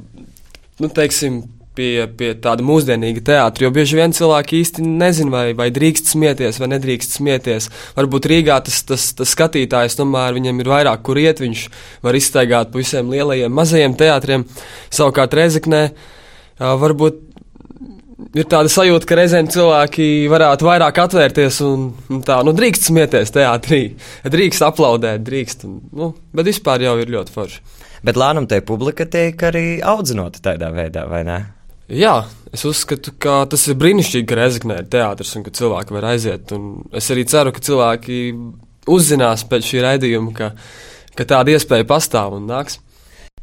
nu, 0.81 0.89
teiksim, 0.89 1.43
pie, 1.77 2.07
pie 2.19 2.33
tāda 2.43 2.65
mūsdienīga 2.67 3.25
teātra. 3.27 3.67
Jo 3.67 3.73
bieži 3.75 3.99
vien 3.99 4.15
cilvēki 4.17 4.61
īsti 4.63 4.85
nezina, 4.87 5.33
vai, 5.33 5.45
vai 5.59 5.69
drīkst 5.75 6.13
smieties 6.13 6.61
vai 6.63 6.71
nedrīkst 6.75 7.19
smieties. 7.19 7.69
Varbūt 7.99 8.29
Rīgā 8.33 8.59
tas, 8.67 8.83
tas, 8.89 9.09
tas 9.19 9.35
skatītājs 9.37 9.99
tomēr 9.99 10.37
viņam 10.37 10.63
ir 10.63 10.73
vairāk, 10.73 11.05
kur 11.07 11.21
iet. 11.21 11.43
Viņš 11.43 11.67
var 12.05 12.19
izstaigāt 12.19 12.73
pa 12.73 12.81
visiem 12.81 13.13
lielajiem, 13.13 13.53
mazajiem 13.53 13.97
teātriem. 13.99 14.47
Savukārt 14.93 15.37
Rezeknē 15.39 15.85
varbūt. 16.59 17.29
Ir 18.39 18.47
tāda 18.49 18.71
sajūta, 18.71 19.05
ka 19.09 19.17
reizēm 19.19 19.49
cilvēki 19.51 20.05
varētu 20.31 20.65
vairāk 20.65 21.01
atvērties 21.03 21.59
un, 21.67 21.89
un 22.13 22.21
tā, 22.25 22.39
nu, 22.47 22.55
drīkst 22.57 22.87
smieties 22.89 23.35
teātrī, 23.35 23.81
drīkst 24.25 24.63
aplaudēt, 24.65 25.25
drīkst. 25.27 25.67
Nu, 25.99 26.13
bet 26.33 26.49
vispār 26.49 26.87
jau 26.87 26.95
ir 27.03 27.11
ļoti 27.13 27.35
forši. 27.35 27.61
Bet 28.07 28.17
lēnām 28.19 28.47
te 28.51 28.63
publika 28.67 29.05
tiek 29.11 29.43
arī 29.47 29.67
audzināta 29.85 30.41
tādā 30.47 30.71
veidā, 30.75 31.05
vai 31.11 31.25
ne? 31.27 31.41
Jā, 31.93 32.23
es 32.49 32.63
uzskatu, 32.65 33.13
ka 33.21 33.43
tas 33.53 33.67
ir 33.69 33.77
brīnišķīgi, 33.77 34.25
ka 34.29 34.37
Reizeknē 34.39 34.79
ir 34.81 34.87
teātris 34.93 35.35
un 35.37 35.43
ka 35.45 35.53
cilvēki 35.53 35.93
var 35.93 36.07
aiziet. 36.15 36.55
Es 36.97 37.11
arī 37.13 37.27
ceru, 37.29 37.53
ka 37.53 37.61
cilvēki 37.61 38.21
uzzinās 38.89 39.45
pēc 39.51 39.69
šī 39.69 39.83
raidījuma, 39.85 40.33
ka, 40.39 40.49
ka 41.19 41.27
tāda 41.29 41.53
iespēja 41.53 41.85
pastāv 41.91 42.39
un 42.39 42.49
nāks. 42.49 42.79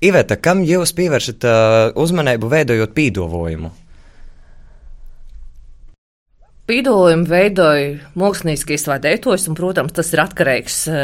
Iveta, 0.02 0.40
kam 0.42 0.64
jūs 0.66 0.96
pievēršat 0.98 1.46
uh, 1.46 1.78
uzmanību 2.00 2.50
veidojot 2.50 2.96
pīdovojumu? 2.98 3.70
Pīdojumu 6.70 7.26
veidoja 7.26 8.10
mākslinieks 8.20 8.68
izveidotājs, 8.76 9.48
un, 9.50 9.56
protams, 9.58 9.94
tas 9.98 10.12
ir 10.14 10.22
atkarīgs 10.22 10.76
uh, 10.92 11.00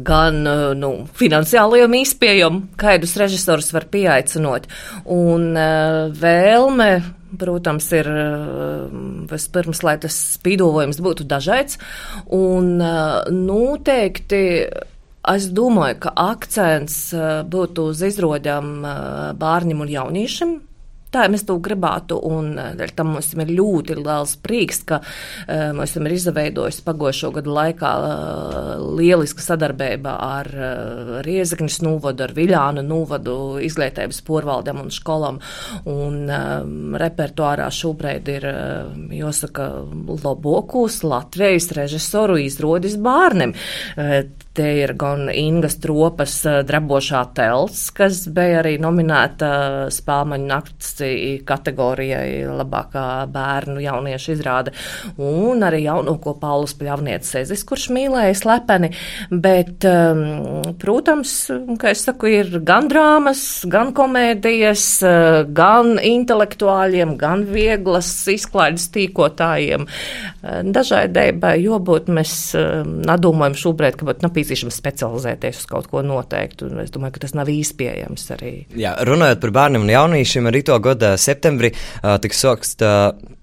gan 0.00 0.38
uh, 0.48 0.62
nu, 0.72 0.94
finansiālajiem 1.18 1.96
izpējam, 1.98 2.62
kādus 2.80 3.18
režisorus 3.20 3.68
var 3.76 3.84
pieaicinot, 3.92 4.68
un 5.12 5.50
uh, 5.52 6.06
vēlme. 6.16 6.92
Protams, 7.40 7.86
ir 7.94 8.08
vispirms, 9.30 9.84
lai 9.86 9.92
tas 10.02 10.16
spīdojums 10.32 10.98
būtu 10.98 11.28
dažāds. 11.30 11.76
Un 12.34 12.72
noteikti 12.82 14.40
es 15.30 15.46
domāju, 15.54 16.00
ka 16.02 16.10
akcents 16.24 16.96
būtu 17.52 17.86
uz 17.92 18.02
izrodām 18.08 18.82
bērniem 19.38 19.86
un 19.86 19.94
jauniešiem 19.94 20.56
Tā 21.10 21.24
mēs 21.30 21.42
to 21.46 21.56
gribētu, 21.58 22.20
un 22.22 22.52
eh, 22.60 22.90
tam 22.94 23.14
mums 23.16 23.32
ir 23.34 23.50
ļoti 23.50 23.96
liels 23.98 24.36
prieks, 24.42 24.82
ka 24.86 25.00
uh, 25.02 25.70
mēs 25.74 25.94
esam 25.94 26.06
izveidojuši 26.06 26.84
pagošo 26.86 27.32
gadu 27.34 27.54
laikā 27.56 27.90
uh, 27.98 28.84
lieliska 28.98 29.42
sadarbība 29.42 30.14
ar 30.22 30.50
uh, 30.54 31.12
Riezekņas 31.26 31.80
nūvadu, 31.82 32.26
ar 32.26 32.34
Viļānu 32.36 32.84
nūvadu 32.86 33.34
izglītības 33.66 34.22
porvaldēm 34.26 34.84
un 34.84 34.92
skolām, 34.94 35.40
un 35.90 36.20
um, 36.30 36.96
repertuārā 37.00 37.66
šobrīd 37.74 38.30
ir, 38.36 38.46
jāsaka, 39.14 39.68
Lobokus 40.20 41.00
Latvijas 41.06 41.70
režisoru 41.76 42.38
izrodis 42.44 42.96
bārnim. 43.00 43.54
Te 44.60 44.66
ir 44.76 44.90
gan 45.00 45.30
Ingas 45.32 45.78
tropas 45.80 46.34
drabošā 46.68 47.22
telts, 47.32 47.86
kas 47.96 48.26
bija 48.28 48.58
arī 48.60 48.74
nominēta 48.82 49.48
spēlmaņu 49.88 50.48
nakts 50.50 50.90
kategorijai 51.48 52.42
labākā 52.58 53.04
bērnu 53.32 53.80
jauniešu 53.80 54.34
izrāde, 54.34 54.74
un 55.16 55.64
arī 55.64 55.86
jaunāko 55.86 56.34
Paulus 56.42 56.74
Pļavnieces 56.76 57.30
sezis, 57.38 57.62
kurš 57.64 57.86
mīlēja 57.94 58.34
slepeni, 58.36 58.90
bet, 59.30 59.86
um, 59.88 60.60
protams, 60.82 61.32
kā 61.80 61.94
es 61.94 62.04
saku, 62.04 62.28
ir 62.28 62.60
gan 62.66 62.90
drāmas, 62.92 63.42
gan 63.70 63.94
komēdijas, 63.96 64.84
uh, 65.06 65.38
gan 65.56 65.96
intelektuāļiem, 65.96 67.16
gan 67.20 67.46
vieglas 67.48 68.12
izklaides 68.28 68.90
tīkotājiem. 68.92 69.88
Uh, 69.88 70.60
dažādībai 70.68 71.56
jābūt, 71.62 72.12
mēs 72.12 72.36
um, 72.60 72.98
nedomājam 73.08 73.58
šobrīd, 73.64 73.96
ka 73.96 74.10
būtu 74.12 74.28
nepieciešams 74.50 74.78
specializēties 74.80 75.62
uz 75.62 75.66
kaut 75.70 75.88
ko 75.90 76.02
noteiktu, 76.02 76.70
es 76.82 76.90
domāju, 76.94 77.14
ka 77.16 77.24
tas 77.24 77.34
nav 77.38 77.50
īspējams 77.50 78.26
arī. 78.36 78.54
Jā, 78.78 78.96
runājot 79.06 79.42
par 79.42 79.54
bērniem 79.54 79.86
un 79.86 79.92
jauniešiem, 79.94 80.48
arī 80.50 80.64
to 80.66 80.78
gada 80.82 81.14
septembrī 81.20 81.72
tiks 82.24 82.42
sākts 82.42 82.76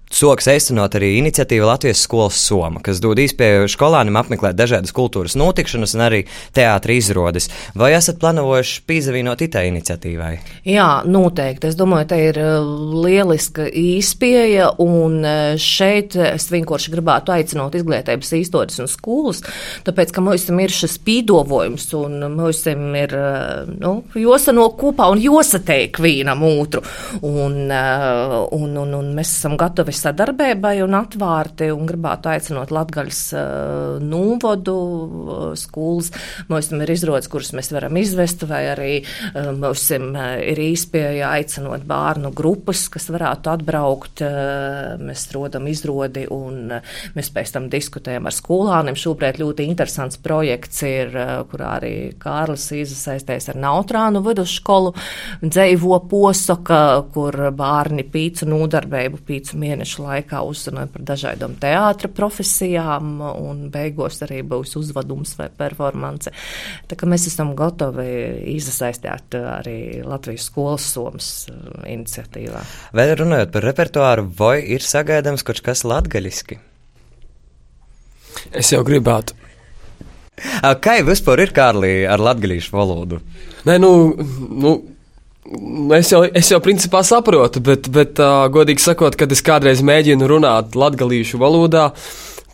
Soks 0.08 0.46
īstenot 0.48 0.94
arī 0.96 1.10
iniciatīva 1.18 1.66
Latvijas 1.68 2.00
skolas 2.06 2.38
Soma, 2.40 2.80
kas 2.84 3.00
dod 3.04 3.20
iespēju 3.20 3.68
skolāniem 3.68 4.16
apmeklēt 4.16 4.56
dažādas 4.56 4.94
kultūras 4.96 5.36
notikšanas 5.36 5.92
un 5.98 6.04
arī 6.06 6.20
teātris 6.56 7.10
izrādes. 7.10 7.48
Vai 7.78 7.92
esat 7.92 8.16
plānojuši 8.22 8.80
pīzavīnot 8.88 9.44
itai 9.44 9.66
iniciatīvai? 9.68 10.30
Jā, 10.68 10.88
noteikti. 11.04 11.68
Es 11.68 11.76
domāju, 11.78 12.08
tā 12.08 12.20
ir 12.24 12.40
uh, 12.40 12.70
lieliska 13.04 13.66
īspēja, 13.68 14.70
un 14.80 15.18
uh, 15.20 15.60
šeit 15.60 16.16
es 16.16 16.48
vienkārši 16.54 16.94
gribētu 16.96 17.34
aicināt 17.36 17.76
izglītības 17.76 18.32
īstotis 18.40 18.80
un 18.80 18.88
skolas, 18.88 19.44
tāpēc, 19.84 20.14
ka 20.16 20.24
mums 20.24 20.48
ir 20.48 20.74
šis 20.74 20.96
pīdovojums, 21.04 21.86
un 22.00 22.24
mums 22.32 22.64
ir, 22.72 23.12
uh, 23.12 23.68
nu, 23.76 23.94
josano 24.16 24.70
kopā 24.78 25.10
un 25.12 25.20
josateik 25.20 26.00
vienam 26.00 26.42
otru, 26.48 26.80
un, 27.20 27.60
un, 27.68 28.82
un, 28.86 28.98
un 29.02 29.14
mēs 29.16 29.36
esam 29.36 29.58
gatavi 29.60 29.97
sadarbībai 29.98 30.78
un 30.84 30.96
atvērti 30.98 31.70
un 31.74 31.86
gribētu 31.88 32.30
aicinot 32.32 32.72
Latgaļas 32.74 33.22
uh, 33.34 33.98
nūvodu 34.02 34.74
uh, 34.74 35.42
skolas. 35.58 36.12
Mums 36.48 36.70
ir 36.74 36.92
izrodas, 36.94 37.28
kuras 37.30 37.52
mēs 37.56 37.72
varam 37.74 37.98
izvest, 38.00 38.44
vai 38.48 38.62
arī 38.72 38.92
uh, 39.02 39.50
mums 39.56 39.86
ir 39.90 40.60
īspēja 40.62 41.32
aicinot 41.38 41.84
bērnu 41.88 42.32
grupas, 42.36 42.86
kas 42.92 43.08
varētu 43.12 43.52
atbraukt. 43.52 44.22
Mēs 45.02 45.24
rodam 45.32 45.66
izrodi 45.70 46.24
un 46.32 46.72
mēs 47.16 47.30
pēc 47.34 47.52
tam 47.54 47.68
diskutējam 47.72 48.28
ar 48.28 48.34
skolāniem. 48.34 48.98
Šobrīd 48.98 49.40
ļoti 49.40 49.66
interesants 49.68 50.18
projekts 50.22 50.82
ir, 50.86 51.14
kurā 51.50 51.74
arī 51.78 51.92
Kārlis 52.20 52.68
iesaistēs 52.76 53.50
ar 53.52 53.60
Nautrānu 53.62 54.22
vidusskolu 54.26 54.94
dzēvo 55.42 56.00
posoka, 56.10 56.80
kur 57.14 57.36
bērni 57.56 58.04
pīcu 58.08 58.48
nodarbību, 58.48 59.22
pīcu 59.28 59.58
mēnešu 59.60 59.87
mēnešu 59.88 60.04
laikā 60.04 60.42
uzzināju 60.44 60.90
par 60.92 61.02
dažādām 61.08 61.56
teātra 61.60 62.08
profesijām, 62.08 63.20
un 63.20 63.70
beigās 63.70 64.22
arī 64.22 64.42
būs 64.42 64.76
uzvedums 64.76 65.36
vai 65.38 65.48
performance. 65.48 66.30
Tā 66.88 66.96
kā 66.96 67.06
mēs 67.06 67.26
esam 67.28 67.54
gatavi 67.56 68.54
iesaistīt 68.54 69.34
arī 69.34 70.02
Latvijas 70.04 70.48
skolas 70.48 70.84
somas 70.92 71.48
uh, 71.48 71.84
iniciatīvā. 71.86 72.62
Vēl 72.92 73.16
runājot 73.16 73.52
par 73.52 73.64
repertuāru, 73.64 74.28
vai 74.38 74.60
ir 74.62 74.80
sagaidāms 74.82 75.44
kaut 75.44 75.60
kas 75.64 75.84
latgaļiski? 75.84 76.58
Es 78.52 78.72
jau 78.72 78.84
gribētu. 78.84 79.34
Kā 80.38 81.00
vispār 81.02 81.40
ir 81.42 81.50
Kārlī 81.50 82.06
ar 82.06 82.20
latviešu 82.22 82.76
valodu? 82.76 83.18
Nē, 83.66 83.74
nu 83.82 83.90
Nu, 84.58 84.76
es 85.96 86.12
jau, 86.12 86.22
es 86.26 86.50
jau 86.52 86.60
principā 86.64 87.02
saprotu, 87.06 87.62
bet, 87.64 87.88
bet 87.92 88.20
uh, 88.22 88.46
godīgi 88.52 88.84
sakot, 88.84 89.16
kad 89.18 89.32
es 89.32 89.44
kādreiz 89.44 89.82
mēģinu 89.84 90.28
runāt 90.28 90.76
latviešu 90.78 91.40
valodā, 91.40 91.90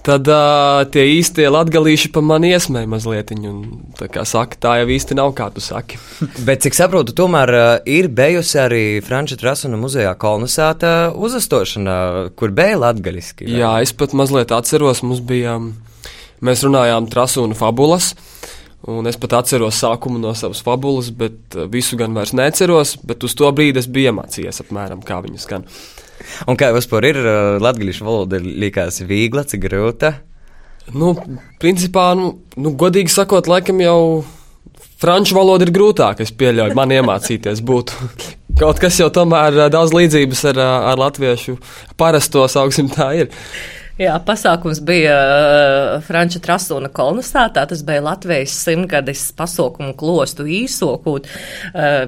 tad 0.05 0.29
uh, 0.29 0.85
tie 0.93 1.07
īstie 1.17 1.47
latgalīši 1.49 2.11
pa 2.15 2.23
mani 2.25 2.53
iesmēja 2.55 2.91
mazliet. 2.91 3.33
Un, 3.35 3.63
tā 3.99 4.09
kā 4.13 4.27
saka, 4.29 4.59
tā 4.61 4.77
jau 4.83 4.89
īsti 4.95 5.17
nav, 5.19 5.33
kā 5.37 5.49
tu 5.55 5.65
saki. 5.65 5.99
Bet, 6.47 6.65
cik 6.67 6.77
saprotu, 6.77 7.17
tomēr 7.17 7.55
uh, 7.55 7.65
ir 7.89 8.11
bijusi 8.13 8.61
arī 8.63 8.85
Franča 9.05 9.39
Trasuna 9.41 9.81
muzejā 9.81 10.13
kolonizēta 10.21 11.15
uzastošana, 11.17 11.97
kur 12.39 12.55
bija 12.55 12.81
latgaļiski. 12.85 13.49
Jā, 13.49 13.79
es 13.85 13.95
pat 13.97 14.15
mazliet 14.17 14.55
atceros, 14.55 15.03
mums 15.07 15.25
bija, 15.25 15.59
mēs 16.45 16.67
runājām 16.67 17.09
Trasuna 17.13 17.57
fabulas. 17.59 18.13
Un 18.91 19.09
es 19.09 19.17
pat 19.17 19.39
atceros 19.39 19.79
sākumu 19.81 20.19
no 20.21 20.35
savas 20.37 20.61
fabulas, 20.65 21.09
bet 21.17 21.57
visu 21.73 21.97
gan 21.97 22.13
vairs 22.17 22.35
neceros. 22.37 22.99
Bet 23.07 23.25
uz 23.25 23.33
to 23.39 23.49
brīdi 23.57 23.81
es 23.81 23.89
biju 23.89 24.13
iemācījies 24.13 24.61
apmēram, 24.67 25.01
kā 25.05 25.23
viņas 25.25 25.47
skan. 25.49 25.65
Un 26.51 26.59
kā 26.61 26.69
vispār 26.77 27.09
ir 27.09 27.19
latviešu 27.65 28.05
valoda, 28.05 28.41
likās 28.41 29.01
viegla, 29.09 29.47
cik 29.49 29.65
grūta? 29.65 30.13
Nu, 30.93 31.15
principā, 31.63 32.11
nu, 32.19 32.35
nu, 32.61 32.75
godīgi 32.77 33.13
sakot, 33.13 33.49
laikam 33.49 33.81
jau 33.81 34.01
franču 35.01 35.37
valoda 35.39 35.65
ir 35.65 35.73
grūtāk. 35.75 36.21
Es 36.21 36.33
pieļauju, 36.37 36.77
man 36.77 36.93
iemācīties 36.93 37.63
būtu. 37.65 38.11
Kaut 38.61 38.83
kas 38.83 39.01
jau 39.01 39.09
tomēr 39.13 39.65
daudz 39.73 39.95
līdzības 39.97 40.45
ar, 40.53 40.61
ar 40.93 41.01
latviešu 41.01 41.57
parasto 42.01 42.45
sauksim 42.53 42.93
tā 42.93 43.09
ir. 43.25 43.33
Jā, 43.95 44.17
pasākums 44.27 44.81
bija 44.83 45.15
uh, 45.15 46.01
Franča 46.03 46.41
Trasuna 46.43 46.89
kolonizētā. 46.91 47.63
Tas 47.71 47.85
bija 47.87 48.03
Latvijas 48.03 48.57
simtgades 48.65 49.29
pasaukumu 49.39 49.95
klostu 49.99 50.49
īsokūt. 50.51 51.29
Uh, 51.71 52.01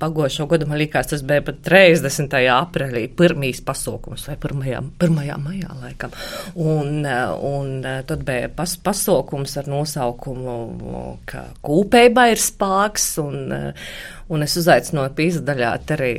Pagošo 0.00 0.48
gadu 0.50 0.66
man 0.66 0.80
likās, 0.80 1.12
tas 1.12 1.22
bija 1.26 1.44
pat 1.46 1.60
30. 1.68 2.34
aprīlī, 2.56 3.04
pirmīs 3.14 3.62
pasaukums 3.62 4.26
vai 4.26 4.34
1. 4.40 4.90
1. 4.98 5.14
maijā 5.44 5.70
laikam. 5.84 6.18
Un, 6.58 7.06
uh, 7.06 7.36
un 7.46 7.78
tad 8.10 8.26
bija 8.26 8.50
pas, 8.50 8.74
pasaukums 8.82 9.54
ar 9.62 9.70
nosaukumu, 9.70 10.58
ka 11.30 11.46
kūpeiba 11.62 12.26
ir 12.34 12.42
spāks. 12.42 13.12
Un, 13.22 13.54
Un 14.30 14.44
es 14.46 14.54
uzaicināju 14.60 15.10
pīzdaļāt 15.18 15.90
arī 15.96 16.10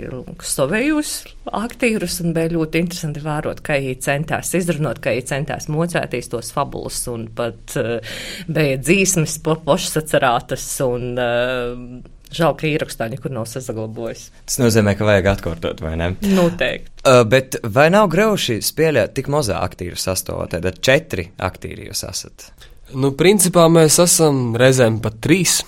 savējos 0.43 1.11
aktierus, 1.55 2.17
un 2.23 2.33
bija 2.35 2.51
ļoti 2.51 2.81
interesanti 2.83 3.23
vērot, 3.23 3.61
kā 3.63 3.77
viņi 3.79 3.99
centās 4.03 4.51
izrunāt, 4.57 4.99
kā 5.03 5.13
viņi 5.15 5.29
centās 5.29 5.69
mocēties 5.71 6.27
tos 6.33 6.51
fabulus, 6.51 6.99
un 7.11 7.29
pat 7.35 7.77
uh, 7.79 8.17
bija 8.51 8.81
dzīsmes 8.81 9.37
po, 9.45 9.55
pošsacerātas, 9.63 10.65
un 10.83 11.07
uh, 11.15 12.03
žēl, 12.35 12.55
ka 12.59 12.67
ierakstā 12.67 13.07
nekur 13.11 13.31
nav 13.31 13.47
saglabājis. 13.51 14.27
Tas 14.49 14.59
nozīmē, 14.59 14.97
ka 14.99 15.07
vajag 15.07 15.31
atkārtot, 15.37 15.83
vai 15.83 15.95
ne? 15.99 16.11
Noteikti. 16.35 16.91
Uh, 17.05 17.23
bet 17.31 17.61
vai 17.63 17.87
nav 17.95 18.11
grauši 18.11 18.59
spēlēt 18.65 19.15
tik 19.15 19.31
mazā 19.31 19.63
aktieru 19.63 19.99
sastāvā, 19.99 20.49
tad 20.51 20.67
četri 20.83 21.31
aktieri 21.39 21.87
jūs 21.87 22.03
esat? 22.11 22.51
Nu, 22.91 23.13
principā 23.15 23.69
mēs 23.71 24.01
esam 24.03 24.51
reizēm 24.59 24.99
pat 24.99 25.21
trīs 25.23 25.61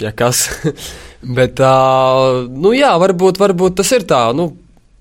ja 0.00 0.12
kas. 0.16 0.46
bet, 1.38 1.60
uh, 1.62 2.44
nu 2.50 2.72
jā, 2.76 2.92
varbūt, 3.02 3.40
varbūt 3.42 3.78
tas 3.80 3.92
ir 3.96 4.06
tā. 4.08 4.22
Nu, 4.36 4.50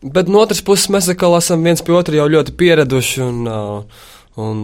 bet 0.02 0.32
no 0.32 0.44
otras 0.44 0.64
puses, 0.66 0.92
mēs 0.94 1.10
atkal 1.12 1.38
esam 1.40 1.66
viens 1.66 1.84
pie 1.86 1.96
otra 1.98 2.20
jau 2.20 2.28
ļoti 2.32 2.58
pieraduši. 2.60 3.24
Un, 3.26 3.48
uh, 3.50 4.12
Un 4.36 4.58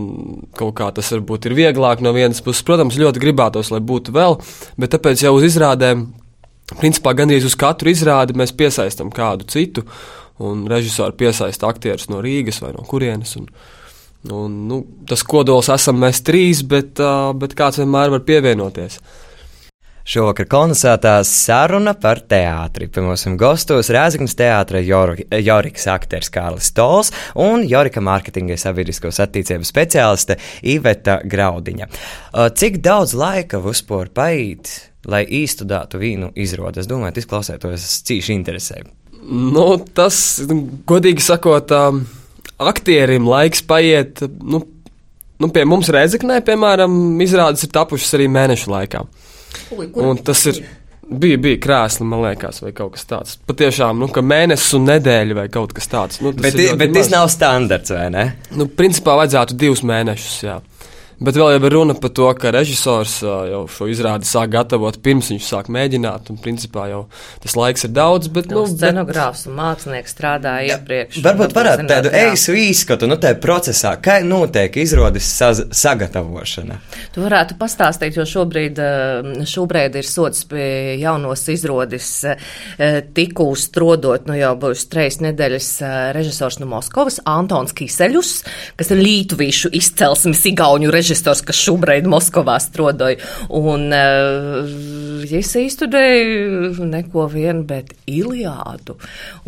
kaut 0.57 0.73
kā 0.75 0.89
tas 0.91 1.13
varbūt 1.13 1.45
ir 1.47 1.55
vieglāk 1.55 2.01
no 2.03 2.11
vienas 2.11 2.41
puses. 2.43 2.63
Protams, 2.67 2.97
ļoti 2.99 3.21
gribētos, 3.23 3.69
lai 3.71 3.79
būtu 3.79 4.11
vēl, 4.15 4.35
bet 4.75 4.91
tāpēc 4.91 5.23
jau 5.23 5.31
uz 5.37 5.45
izrādēm, 5.47 6.09
principā 6.81 7.13
gandrīz 7.15 7.47
uz 7.47 7.55
katru 7.59 7.91
izrādi 7.91 8.35
mēs 8.35 8.51
piesaistam 8.51 9.13
kādu 9.15 9.47
citu. 9.51 9.85
Un 10.41 10.65
režisori 10.67 11.15
piesaista 11.15 11.69
aktierus 11.69 12.09
no 12.09 12.19
Rīgas 12.23 12.59
vai 12.63 12.73
no 12.73 12.83
kurienes. 12.87 13.35
Un, 13.39 13.47
un, 14.33 14.59
nu, 14.67 14.81
tas 15.07 15.23
kodols 15.23 15.69
esam 15.71 16.01
mēs 16.01 16.23
trīs, 16.25 16.65
bet, 16.67 16.99
bet 17.39 17.55
kāds 17.55 17.79
vienmēr 17.79 18.11
var 18.11 18.25
pievienoties. 18.27 18.99
Šovakar 20.01 20.47
kolonizētā 20.49 21.19
saruna 21.27 21.93
par 21.93 22.23
teātri. 22.25 22.87
Pie 22.89 23.03
mums 23.05 23.27
ir 23.29 23.35
gastos 23.37 23.91
Rēzaknis 23.93 24.33
teātra 24.37 24.81
Joriks 24.81 25.85
aktieris 25.93 26.31
Kārlis 26.33 26.71
Stols 26.71 27.11
un 27.37 27.61
Jorika 27.69 28.01
mārketinga 28.01 28.57
sabiedriskos 28.57 29.21
attīstības 29.21 29.69
speciāliste 29.69 30.39
Iveta 30.73 31.19
Graudiņa. 31.21 31.89
Cik 32.57 32.81
daudz 32.81 33.13
laika 33.13 33.61
vispār 33.61 34.09
paiet, 34.09 34.73
lai 35.05 35.21
īstudētu 35.25 36.01
vīnu 36.01 36.33
izrādi? 36.33 36.81
Es 36.81 36.89
domāju, 36.89 37.19
tas 37.19 37.29
klausētos 37.29 37.87
cīši 38.09 38.33
interesē. 38.39 38.81
Nu, 39.21 39.75
tas, 39.93 40.41
godīgi 40.89 41.21
sakot, 41.21 41.69
aktierim 42.57 43.29
laiks 43.29 43.61
paiet. 43.69 44.25
Nu, 44.41 44.65
nu, 45.37 45.53
pie 45.53 45.69
mums 45.69 45.93
Rēzaknē, 45.93 46.41
piemēram, 46.47 47.21
izrādes 47.21 47.69
ir 47.69 47.77
tapušas 47.77 48.17
arī 48.17 48.31
mēnešu 48.33 48.73
laikā. 48.73 49.05
Un 50.01 50.21
tas 50.25 50.45
ir. 50.51 50.61
Bija, 51.11 51.35
bija 51.43 51.57
krēsli, 51.59 52.05
man 52.07 52.21
liekas, 52.23 52.61
vai 52.63 52.69
kaut 52.71 52.93
kas 52.95 53.03
tāds. 53.09 53.33
Patiešām, 53.49 53.97
nu, 53.99 54.07
ka 54.15 54.21
mēnesis 54.23 54.77
un 54.77 54.85
nedēļa 54.87 55.35
vai 55.41 55.47
kaut 55.51 55.73
kas 55.75 55.89
tāds. 55.91 56.21
Nu, 56.23 56.31
bet 56.31 56.55
bet 56.79 56.93
tas 56.95 57.09
nav 57.11 57.25
standarts, 57.33 57.91
vai 57.91 58.05
ne? 58.13 58.23
Nu, 58.55 58.69
principā 58.79 59.17
vajadzētu 59.19 59.57
divus 59.59 59.81
mēnešus, 59.83 60.37
jā. 60.45 60.55
Bet 61.21 61.37
vēl 61.37 61.51
jau 61.53 61.61
ir 61.67 61.73
runa 61.75 61.93
par 62.01 62.09
to, 62.17 62.25
ka 62.33 62.49
režisors 62.49 63.19
jau 63.21 63.59
šo 63.69 63.85
izrādi 63.91 64.25
sāk 64.25 64.55
gatavot 64.55 64.95
pirms 65.05 65.27
viņš 65.29 65.49
sāk 65.51 65.67
mēģināt. 65.69 66.31
Un, 66.33 66.39
principā, 66.41 66.87
jau 66.89 67.01
tas 67.43 67.53
laiks 67.59 67.85
ir 67.85 67.91
daudz. 67.93 68.31
Bet, 68.33 68.47
nu, 68.49 68.63
scenogrāfs 68.65 69.45
un 69.45 69.53
mākslinieks 69.59 70.15
strādāja 70.15 70.79
iepriekš. 70.79 71.19
Varbūt 71.21 71.53
varētu 71.53 71.85
tādu 71.91 72.13
eisu 72.17 72.55
īskatu, 72.57 73.05
nu, 73.11 73.19
tajā 73.21 73.37
procesā, 73.43 73.91
kā 74.01 74.15
notiek 74.25 74.79
izrādes 74.81 75.29
sagatavošana. 75.77 76.79
Tu 77.13 77.21
varētu 77.21 77.59
pastāstīt, 77.61 78.17
jo 78.17 78.25
šobrīd, 78.25 78.81
šobrīd 79.51 79.99
ir 80.01 80.09
sots 80.09 80.47
pie 80.49 80.97
jaunos 81.03 81.45
izrādes 81.53 82.09
tikko 83.13 83.51
strodot, 83.61 84.25
nu 84.25 84.39
jau 84.39 84.55
būs 84.65 84.87
trejas 84.89 85.21
nedēļas 85.21 85.69
režisors 86.17 86.57
no 86.63 86.71
Moskavas, 86.73 87.21
Antons 87.29 87.77
Kiseļus, 87.77 88.33
kas 88.81 88.93
ir 88.95 89.05
lītvīšu 89.05 89.69
izcelsmes 89.77 90.45
igauņu 90.49 90.89
režisors 90.89 91.10
režisors, 91.11 91.43
kas 91.45 91.59
šobrīd 91.59 92.07
Moskavā 92.09 92.57
strodoja. 92.61 93.19
Un 93.51 93.89
uh, 93.91 95.31
es 95.31 95.53
izstudēju 95.59 96.87
neko 96.87 97.27
vienu, 97.31 97.65
bet 97.67 97.93
Iliādu. 98.09 98.97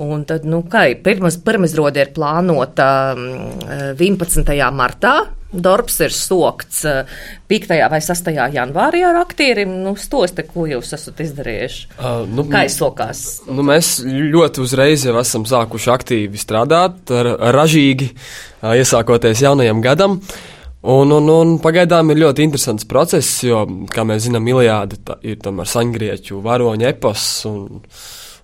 Un 0.03 0.25
tad, 0.29 0.47
nu, 0.49 0.63
kā, 0.67 0.89
pirmas, 1.03 1.39
pirmizrode 1.43 2.03
ir 2.03 2.11
plānota 2.15 2.89
11. 3.15 4.43
Mm, 4.43 4.67
martā. 4.77 5.21
Darbs 5.53 5.99
ir 6.01 6.09
sokts 6.09 6.79
5. 6.81 7.67
vai 7.91 7.99
6. 8.01 8.29
janvārī 8.55 9.03
ar 9.05 9.19
aktieriem. 9.19 9.75
Nu, 9.83 9.91
stosti, 10.01 10.47
ko 10.49 10.65
jūs 10.65 10.95
esat 10.97 11.21
izdarījuši? 11.21 11.83
Uh, 11.99 12.23
nu, 12.25 12.47
Kā 12.49 12.63
izsokās? 12.65 13.43
Nu, 13.45 13.61
mēs 13.67 13.99
ļoti 14.01 14.63
uzreiz 14.65 15.05
jau 15.05 15.13
esam 15.21 15.45
sākuši 15.45 15.93
aktīvi 15.93 16.41
strādāt, 16.41 17.13
ražīgi 17.53 18.09
uh, 18.15 18.73
iesākoties 18.79 19.45
jaunajam 19.45 19.85
gadam. 19.85 20.17
Uh, 20.17 20.49
Un, 20.83 21.13
un, 21.15 21.29
un 21.31 21.51
pagaidām 21.63 22.11
ir 22.11 22.19
ļoti 22.25 22.43
interesants 22.43 22.83
process, 22.83 23.37
jo, 23.47 23.61
kā 23.87 24.03
mēs 24.03 24.25
zinām, 24.25 24.49
Iliāda 24.51 25.15
ir 25.23 25.37
tomēr 25.39 25.69
saņgrieķu 25.71 26.41
varoņa 26.43 26.89
epos, 26.89 27.23
un, 27.47 27.79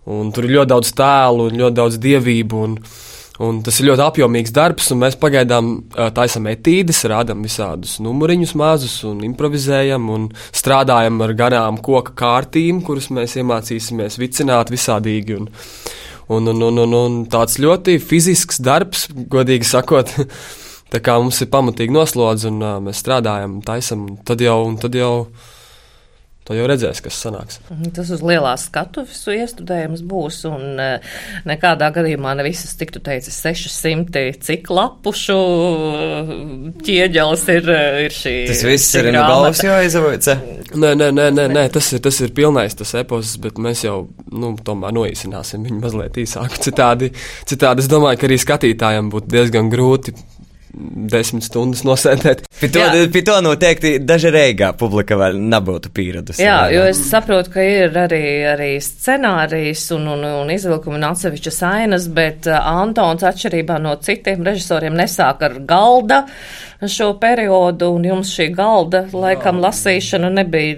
un 0.08 0.30
tur 0.32 0.48
ir 0.48 0.54
ļoti 0.56 0.72
daudz 0.72 0.94
tēlu 0.96 1.50
un 1.50 1.58
ļoti 1.60 1.78
daudz 1.82 1.98
dievību. 2.06 2.62
Un, 2.64 2.78
un 3.44 3.60
tas 3.66 3.82
ir 3.82 3.90
ļoti 3.90 4.06
apjomīgs 4.06 4.54
darbs, 4.56 4.88
un 4.96 5.02
mēs 5.02 5.20
pagaidām 5.20 5.74
taisām 6.16 6.48
etīdes, 6.54 7.02
rādām 7.12 7.44
visādus 7.44 7.98
numuriņus 8.06 8.56
mazus 8.62 8.96
un 9.10 9.20
improvizējam 9.28 10.08
un 10.16 10.30
strādājam 10.48 11.20
ar 11.28 11.36
garām 11.44 11.82
koka 11.84 12.16
kārtīm, 12.24 12.80
kuras 12.88 13.12
mēs 13.12 13.36
iemācīsimies 13.44 14.16
vicināt 14.22 14.72
visādīgi. 14.72 15.42
Un, 15.42 15.52
un, 16.32 16.50
un, 16.56 16.66
un, 16.72 16.82
un, 16.88 16.98
un 17.04 17.22
tāds 17.28 17.60
ļoti 17.60 18.00
fizisks 18.00 18.64
darbs, 18.64 19.10
godīgi 19.12 19.68
sakot. 19.76 20.16
Tā 20.90 21.02
kā 21.06 21.20
mums 21.22 21.38
ir 21.44 21.52
pamatīgi 21.54 21.94
noslodzi 21.94 22.50
un 22.50 22.60
uh, 22.64 22.76
mēs 22.82 23.04
strādājam, 23.04 23.60
taisam, 23.66 24.08
tad 24.26 24.42
jau, 24.42 24.58
tad 24.82 24.96
jau, 24.98 25.12
tad 26.48 26.58
jau 26.58 26.64
redzēs, 26.72 27.02
kas 27.06 27.20
sanāks. 27.22 27.60
Mhm, 27.70 27.92
tas 27.94 28.10
uz 28.16 28.24
lielās 28.26 28.66
skatuves 28.72 29.20
iestudējums 29.36 30.02
būs, 30.10 30.40
un 30.50 30.82
uh, 30.82 31.12
nekādā 31.46 31.92
gadījumā 31.94 32.34
ne 32.40 32.46
visas, 32.48 32.74
cik 32.80 32.96
tu 32.96 33.02
teici, 33.06 33.30
600, 33.36 34.24
cik 34.48 34.72
lapušu 34.74 35.38
ķieģelis 36.82 37.46
ir, 37.54 37.70
ir 38.08 38.18
šī. 38.18 38.34
Tas 38.50 38.66
viss 38.72 38.98
ir 38.98 39.12
no 39.14 39.28
galvas 39.30 39.62
jau 39.62 39.78
aizavoca. 39.78 40.40
Nē, 40.74 40.96
nē, 40.98 41.12
nē, 41.14 41.30
nē, 41.38 41.48
nē 41.54 41.68
tas, 41.74 41.92
ir, 41.94 42.02
tas 42.06 42.18
ir 42.26 42.34
pilnais 42.34 42.74
tas 42.82 42.96
epos, 42.98 43.36
bet 43.46 43.62
mēs 43.62 43.86
jau, 43.86 44.00
nu, 44.34 44.56
tomēr 44.66 44.98
noīsināsim 44.98 45.70
viņu 45.70 45.86
mazliet 45.86 46.18
īsāku. 46.26 46.64
Citādi, 46.66 47.14
citādi 47.50 47.86
es 47.86 47.94
domāju, 47.94 48.24
ka 48.24 48.30
arī 48.30 48.42
skatītājiem 48.42 49.14
būtu 49.14 49.34
diezgan 49.38 49.70
grūti 49.70 50.18
desmit 50.74 51.46
stundas 51.48 51.82
nosēdēt. 51.88 52.44
Pie 52.60 52.70
to, 52.74 52.84
pie 53.14 53.24
to 53.26 53.38
noteikti 53.44 53.94
daži 54.04 54.32
reigā 54.34 54.72
publika 54.78 55.18
vēl 55.20 55.40
nebūtu 55.42 55.92
pieradusi. 55.96 56.44
Jā, 56.44 56.70
jo 56.74 56.86
es 56.90 57.02
saprotu, 57.10 57.54
ka 57.56 57.66
ir 57.66 57.96
arī, 57.98 58.24
arī 58.54 58.72
scenārijs 58.84 59.88
un, 59.96 60.08
un, 60.16 60.26
un 60.44 60.54
izvilkumi 60.54 61.00
un 61.00 61.10
atsevišķas 61.10 61.62
ainas, 61.72 62.10
bet 62.14 62.50
uh, 62.50 62.60
Antons 62.84 63.26
atšķirībā 63.26 63.80
no 63.82 63.96
citiem 64.04 64.46
režisoriem 64.46 64.98
nesāk 65.00 65.46
ar 65.48 65.60
galda 65.70 66.26
šo 66.88 67.10
periodu, 67.20 67.90
un 67.98 68.06
jums 68.08 68.30
šī 68.32 68.50
galda 68.56 69.04
laikam 69.12 69.60
lasīšana 69.64 70.30
nebija 70.32 70.78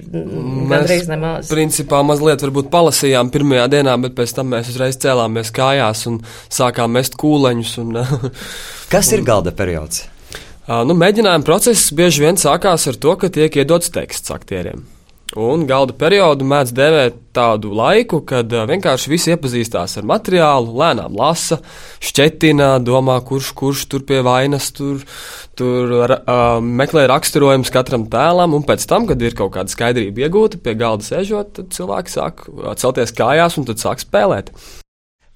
gandrīz 0.72 1.10
nemaz. 1.12 1.52
Principā 1.52 2.02
mazliet 2.06 2.42
varbūt 2.42 2.72
palasījām 2.74 3.30
pirmajā 3.34 3.68
dienā, 3.76 3.98
bet 4.02 4.16
pēc 4.18 4.34
tam 4.38 4.50
mēs 4.56 4.72
uzreiz 4.74 4.98
cēlāmies 5.02 5.54
kājās 5.54 6.08
un 6.10 6.22
sākām 6.50 6.98
mest 6.98 7.20
kūleņus. 7.22 7.76
Un, 7.84 8.02
Kas 8.94 9.12
ir 9.14 9.26
galda 9.28 9.54
periods? 9.54 10.08
Nu, 10.72 10.96
mēģinājuma 10.98 11.46
process 11.46 11.92
bieži 11.94 12.26
vien 12.26 12.38
sākās 12.40 12.88
ar 12.90 12.98
to, 13.02 13.16
ka 13.20 13.30
tiek 13.34 13.62
iedots 13.62 13.94
teksts 13.94 14.34
aktieriem. 14.34 14.86
Un 15.40 15.64
galda 15.64 15.94
periodu 15.96 16.44
mēdz 16.44 16.74
dēvēt 16.76 17.20
tādu 17.32 17.70
laiku, 17.72 18.20
kad 18.28 18.52
uh, 18.52 18.66
vienkārši 18.68 19.12
visi 19.14 19.32
iepazīstās 19.32 19.96
ar 20.02 20.08
materiālu, 20.10 20.74
lēnām 20.76 21.16
lasa, 21.16 21.62
šķetina, 22.04 22.74
domā, 22.84 23.16
kurš, 23.24 23.54
kurš 23.56 23.86
tur 23.94 24.04
pie 24.10 24.20
vainas, 24.28 24.68
tur, 24.76 25.06
tur 25.56 25.96
uh, 26.18 26.60
meklē 26.60 27.06
raksturojumus 27.14 27.72
katram 27.72 28.10
tēlam, 28.12 28.58
un 28.60 28.68
pēc 28.68 28.84
tam, 28.92 29.08
kad 29.08 29.24
ir 29.24 29.38
kaut 29.40 29.56
kāda 29.56 29.72
skaidrība 29.72 30.28
iegūta, 30.28 30.60
pie 30.60 30.76
galda 30.76 31.08
sēžot, 31.08 31.56
tad 31.62 31.72
cilvēki 31.80 32.18
sāk 32.18 32.46
celties 32.84 33.16
kājās 33.16 33.56
un 33.56 33.72
tad 33.72 33.80
sāk 33.80 34.04
spēlēt. 34.04 34.52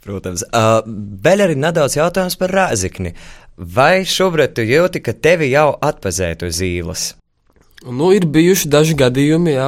Protams, 0.04 0.44
uh, 0.52 0.84
vēl 1.24 1.48
arī 1.48 1.56
nedaudz 1.56 1.96
jautājums 1.96 2.36
par 2.38 2.52
rāzikni. 2.52 3.16
Vai 3.56 4.04
šobrīd 4.04 4.60
tu 4.60 4.68
jūti, 4.68 5.00
ka 5.00 5.16
tevi 5.16 5.54
jau 5.56 5.72
atpazētu 5.80 6.52
zīles? 6.52 7.14
Nu, 7.84 8.14
ir 8.16 8.26
bijuši 8.32 8.70
daži 8.72 8.96
gadījumi, 8.98 9.52
jā. 9.58 9.68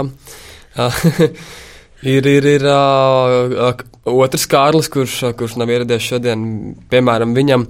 ir, 2.15 2.29
ir, 2.31 2.47
ir 2.55 2.65
uh, 2.71 3.83
otrs 4.07 4.47
Kārlis, 4.49 4.89
kurš, 4.93 5.19
kurš 5.37 5.57
nav 5.59 5.71
ieradies 5.73 6.07
šodien. 6.07 6.45
Piemēram, 6.91 7.35
viņam 7.37 7.67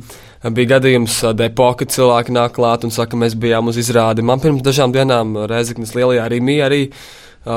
bija 0.54 0.76
gadījums 0.78 1.20
depo, 1.38 1.72
kad 1.80 1.92
cilvēki 1.94 2.36
nāk 2.36 2.56
klāt 2.60 2.86
un 2.86 2.94
saka, 2.94 3.20
mēs 3.20 3.36
bijām 3.40 3.72
uz 3.72 3.80
izrādi. 3.82 4.26
Man 4.26 4.44
pirms 4.44 4.64
dažām 4.66 4.94
dienām 4.96 5.34
Reizeknas 5.50 5.96
lielajā 5.98 6.28
Rīmī 6.32 6.60
arī 6.64 6.82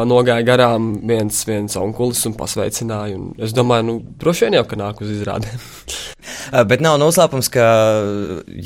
nogāja 0.07 0.44
garām 0.46 0.92
viens, 1.09 1.42
viens 1.48 1.76
onkulis 1.79 2.22
un 2.29 2.37
pasveicināja. 2.38 3.18
Un 3.18 3.33
es 3.42 3.55
domāju, 3.57 3.87
nu, 3.88 3.96
droši 4.20 4.46
vien 4.46 4.61
jau, 4.61 4.66
ka 4.70 4.79
nāk 4.81 5.03
uz 5.05 5.12
izrādēm. 5.14 5.64
bet 6.70 6.83
nav 6.85 6.98
noslēpums, 7.03 7.50
ka 7.53 7.66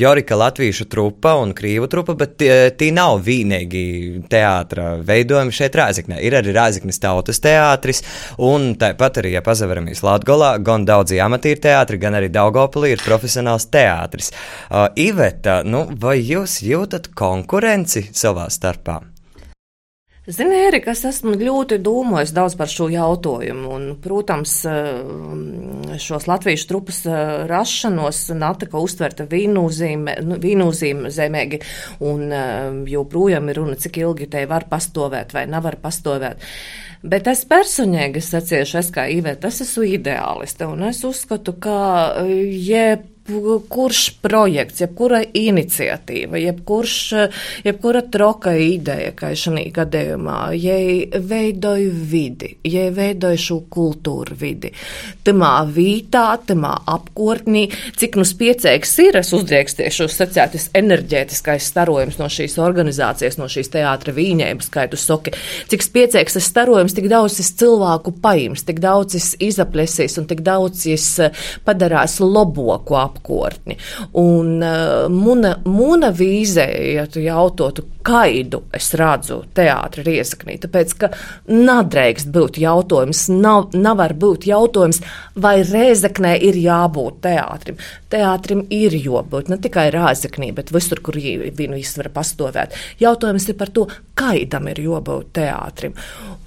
Jorika 0.01 0.39
latviešu 0.39 0.87
trupa 0.91 1.35
un 1.41 1.55
krīvu 1.57 1.89
trupa, 1.93 2.17
bet 2.19 2.37
tie, 2.41 2.91
nav 2.95 3.21
vienīgi 3.27 3.85
teātra 4.31 4.95
veidojumi 5.05 5.55
šeit 5.55 5.79
Rāziknē. 5.79 6.21
Ir 6.25 6.39
arī 6.39 6.55
Rāziknes 6.57 7.01
tautas 7.03 7.41
teātris, 7.45 8.05
un 8.43 8.73
tāpat 8.81 9.23
arī, 9.23 9.35
ja 9.39 9.45
pazaveramies 9.45 10.05
Latgolā, 10.07 10.55
gan 10.65 10.87
daudzi 10.89 11.21
amatīri 11.23 11.63
teātri, 11.65 12.01
gan 12.03 12.19
arī 12.19 12.31
Daugopilī 12.35 12.95
ir 12.95 13.05
profesionāls 13.05 13.69
teātris. 13.73 14.31
Uh, 14.69 14.89
Iveta, 15.01 15.63
nu, 15.67 15.87
vai 16.01 16.19
jūs 16.21 16.61
jūtat 16.65 17.13
konkurenci 17.17 18.09
savā 18.13 18.51
starpā? 18.53 19.01
Zini, 20.25 20.57
Erika, 20.57 20.95
es 20.97 21.03
esmu 21.05 21.35
ļoti 21.37 21.77
domājis 21.85 22.31
daudz 22.33 22.55
par 22.57 22.71
šo 22.73 22.87
jautājumu. 22.89 23.69
Un, 23.77 23.83
protams, 24.01 24.55
eh, 24.65 25.05
šos 26.01 26.25
latviešu 26.31 26.65
trupas 26.71 27.03
eh, 27.05 27.45
rašanos 27.51 28.31
Natika 28.33 28.81
uztverta 28.81 29.27
viennozīmīgi, 29.29 31.61
un 32.09 32.33
eh, 32.33 32.73
joprojām 32.95 33.53
ir 33.53 33.61
runa, 33.61 33.77
cik 33.77 34.01
ilgi 34.01 34.33
te 34.33 34.49
var 34.49 34.65
pastāvēt 34.73 35.37
vai 35.37 35.45
nevar 35.45 35.77
pastāvēt. 35.85 36.41
Bet 37.05 37.29
es 37.29 37.45
personīgi 37.45 38.25
sacīšu, 38.25 38.81
es 38.81 38.89
kā 38.97 39.05
Iveta, 39.13 39.53
es 39.53 39.61
esmu 39.61 39.85
ideāliste, 39.93 40.65
un 40.65 40.89
es 40.89 41.05
uzskatu, 41.05 41.53
ka 41.61 42.25
jeb 42.25 43.13
jebkurš 43.29 44.01
projekts, 44.21 44.83
jebkura 44.83 45.23
iniciatīva, 45.35 46.37
jebkurš, 46.43 46.97
jebkura 47.65 48.03
troka 48.13 48.53
ideja, 48.61 49.15
kā 49.17 49.31
šajā 49.33 49.71
gadījumā, 49.79 50.39
ja 50.61 50.77
veidoja 51.25 51.89
vidi, 52.11 52.51
ja 52.69 52.91
veidoja 52.93 53.41
šo 53.41 53.63
kultūru 53.73 54.37
vidi, 54.37 54.75
tamā 55.25 55.55
vītā, 55.65 56.27
tamā 56.51 56.75
apkārtnī, 56.93 57.65
cik 57.97 58.19
nu 58.21 58.27
spiecīgs 58.29 58.93
ir, 59.07 59.19
es 59.23 59.33
uzdrīkstiešu 59.37 60.09
sacēt, 60.13 60.55
tas 60.59 60.69
enerģētiskais 60.77 61.71
starojums 61.73 62.21
no 62.21 62.29
šīs 62.29 62.59
organizācijas, 62.61 63.41
no 63.41 63.49
šīs 63.49 63.73
teātra 63.73 64.13
vīņēmas, 64.17 64.69
kā 64.75 64.85
tu 64.93 65.01
saki, 65.01 65.33
cik 65.73 65.87
spiecīgs 65.87 66.37
tas 66.37 66.51
starojums, 66.53 66.97
tik 66.97 67.09
daudz 67.13 67.41
es 67.41 67.55
cilvēku 67.57 68.17
paims, 68.21 68.67
tik 68.69 68.85
daudz 68.85 69.17
es 69.17 69.33
izaplesīs 69.41 70.21
un 70.21 70.29
tik 70.29 70.45
daudz 70.45 70.85
es 70.93 71.09
padarās 71.65 72.21
loboku 72.21 73.01
ap 73.01 73.14
apkārtni. 73.15 73.79
Un 74.21 74.59
uh, 74.61 75.07
muna, 75.09 75.57
muna 75.65 76.11
vīzē, 76.15 76.69
ja 76.99 77.07
tu 77.11 77.23
jautātu, 77.25 77.87
kaidu 78.05 78.65
es 78.77 78.91
redzu 78.99 79.41
teātri 79.57 80.05
riesaknī, 80.05 80.59
tāpēc, 80.61 80.95
ka 81.01 81.11
nadrēkst 81.49 82.29
būt 82.35 82.59
jautājums, 82.61 83.25
nav, 83.33 83.73
nevar 83.73 84.13
būt 84.21 84.49
jautājums, 84.51 85.01
vai 85.41 85.57
rēzaknē 85.65 86.35
ir 86.45 86.59
jābūt 86.61 87.23
teātrim. 87.25 87.81
Teātrim 88.13 88.65
ir 88.75 88.97
jābūt 88.99 89.51
ne 89.53 89.59
tikai 89.63 89.89
rēzaknī, 89.95 90.53
bet 90.57 90.73
visur, 90.75 91.01
kur 91.05 91.17
viņu 91.17 91.73
viss 91.79 91.99
var 92.01 92.11
pastāvēt. 92.15 92.77
Jautājums 93.01 93.49
ir 93.49 93.59
par 93.61 93.73
to, 93.75 93.89
kaidam 94.19 94.69
ir 94.71 94.83
jābūt 94.85 95.33
teātrim. 95.41 95.97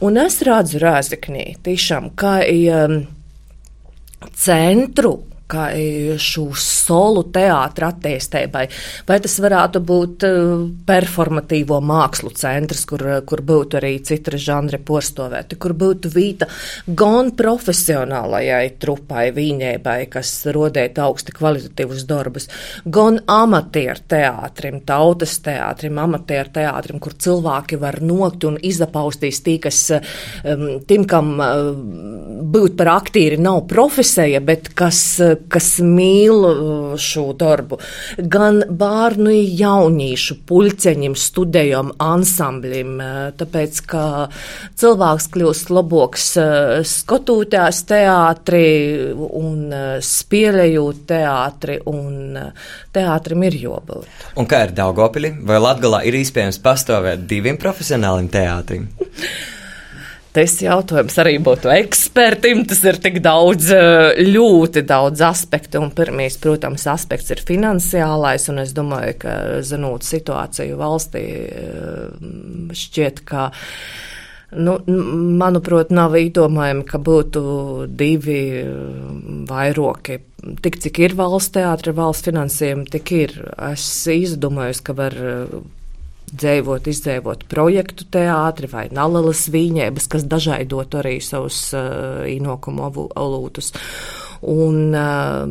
Un 0.05 0.19
es 0.21 0.39
redzu 0.45 0.81
rēzaknī 0.83 1.55
tiešām, 1.65 2.11
ka 2.19 2.37
um, 2.45 2.99
centru 4.37 5.17
šo 5.47 6.49
solu 6.59 7.23
teātra 7.31 7.91
attīstībai, 7.93 8.65
vai 9.07 9.17
tas 9.23 9.37
varētu 9.39 9.81
būt 9.87 10.25
eh, 10.27 10.39
performatīvo 10.87 11.79
mākslu 11.83 12.33
centrs, 12.35 12.83
kur, 12.89 13.03
kur 13.27 13.43
būtu 13.47 13.79
arī 13.79 13.93
citi 14.03 14.37
žanri 14.37 14.79
postovēti, 14.83 15.55
kur 15.55 15.73
būtu 15.77 16.11
vīta 16.11 16.49
gan 16.87 17.31
profesionālajai 17.37 18.75
trupai, 18.79 19.29
viņēbai, 19.35 19.97
kas 20.11 20.33
rodēt 20.51 20.99
augsti 20.99 21.35
kvalitatīvus 21.37 22.03
darbus, 22.09 22.49
gan 22.83 23.21
amatieru 23.27 24.03
teātrim, 24.07 24.81
tautas 24.87 25.37
teātrim, 25.45 25.97
amatieru 26.03 26.51
teātrim, 26.59 26.99
kur 26.99 27.15
cilvēki 27.15 27.79
var 27.79 28.01
nokt 28.03 28.43
un 28.47 28.59
izapaustīs 28.59 29.41
tī, 29.45 29.57
kas 29.63 29.79
tim, 30.87 31.07
kam 31.07 31.33
būt 32.51 32.77
par 32.77 32.93
aktīri 32.97 33.39
nav 33.41 33.63
profesija, 33.69 34.41
bet 34.43 34.71
kas 34.77 35.01
kas 35.51 35.77
mīl 35.83 36.45
uh, 36.47 36.93
šo 36.99 37.31
darbu, 37.37 37.79
gan 38.17 38.61
bērnu 38.67 39.33
jauniešu 39.33 40.39
puļceņiem, 40.47 41.17
studējam, 41.17 41.93
ansamblim, 42.03 42.95
uh, 42.99 43.17
tāpēc, 43.37 43.81
ka 43.89 44.03
cilvēks 44.77 45.29
kļūst 45.33 45.73
labāks 45.73 46.29
uh, 46.41 46.77
skotūtās 46.87 47.83
teātri 47.89 48.63
un 49.17 49.75
spēlējot 50.03 51.03
teātri, 51.09 51.77
un 51.89 52.37
teātrim 52.95 53.45
ir 53.47 53.59
jābūt. 53.65 54.09
Un 54.37 54.49
kā 54.49 54.65
ir 54.67 54.73
Daugopili? 54.77 55.33
Vai 55.47 55.61
Latgalā 55.61 56.03
ir 56.07 56.17
iespējams 56.21 56.61
pastāvēt 56.63 57.27
diviem 57.29 57.59
profesionāliem 57.61 58.31
teātrim? 58.33 58.89
Tas 60.37 60.59
jautājums 60.61 61.15
arī 61.17 61.31
būtu 61.41 61.71
ekspertim. 61.73 62.59
Tas 62.69 62.83
ir 62.85 62.99
tik 63.01 63.15
daudz, 63.25 63.71
eh, 63.73 64.19
ļoti 64.21 64.83
daudz 64.85 65.23
aspektu. 65.25 65.81
Un 65.81 65.89
pirmais, 65.89 66.37
protams, 66.37 66.85
aspekts 66.85 67.31
ir 67.33 67.41
finansiālais. 67.41 68.45
Un 68.49 68.59
es 68.59 68.73
domāju, 68.73 69.17
ka 69.17 69.31
zinot 69.65 70.05
situāciju 70.05 70.77
valstī, 70.77 71.23
eh, 71.49 72.69
šķiet, 72.69 73.25
ka. 73.25 73.51
Nu, 74.51 74.77
manuprāt, 74.77 75.89
nav 75.89 76.11
īdomājami, 76.11 76.85
ka 76.85 76.99
būtu 76.99 77.87
divi 77.97 78.61
eh, 78.61 78.69
vairoki. 79.49 80.19
Tik 80.61 80.79
cik 80.85 80.99
ir 80.99 81.15
valsts 81.15 81.57
teātris, 81.57 81.95
valsts 81.95 82.29
finansējumi, 82.29 82.89
tik 82.91 83.11
ir. 83.11 83.53
Es 83.57 84.05
izdomāju, 84.05 84.83
ka 84.83 84.93
var 84.93 85.13
dzēvot, 86.27 86.87
izdzēvot 86.91 87.45
projektu 87.51 88.07
teātri 88.11 88.69
vai 88.71 88.87
nalalas 88.93 89.47
vīņēbas, 89.53 90.07
kas 90.11 90.27
dažādot 90.27 90.97
arī 90.99 91.17
savus 91.23 91.59
uh, 91.77 92.25
īnokumu 92.27 92.89
olūtus. 93.15 93.71
Un, 94.47 94.93
uh, 94.93 95.47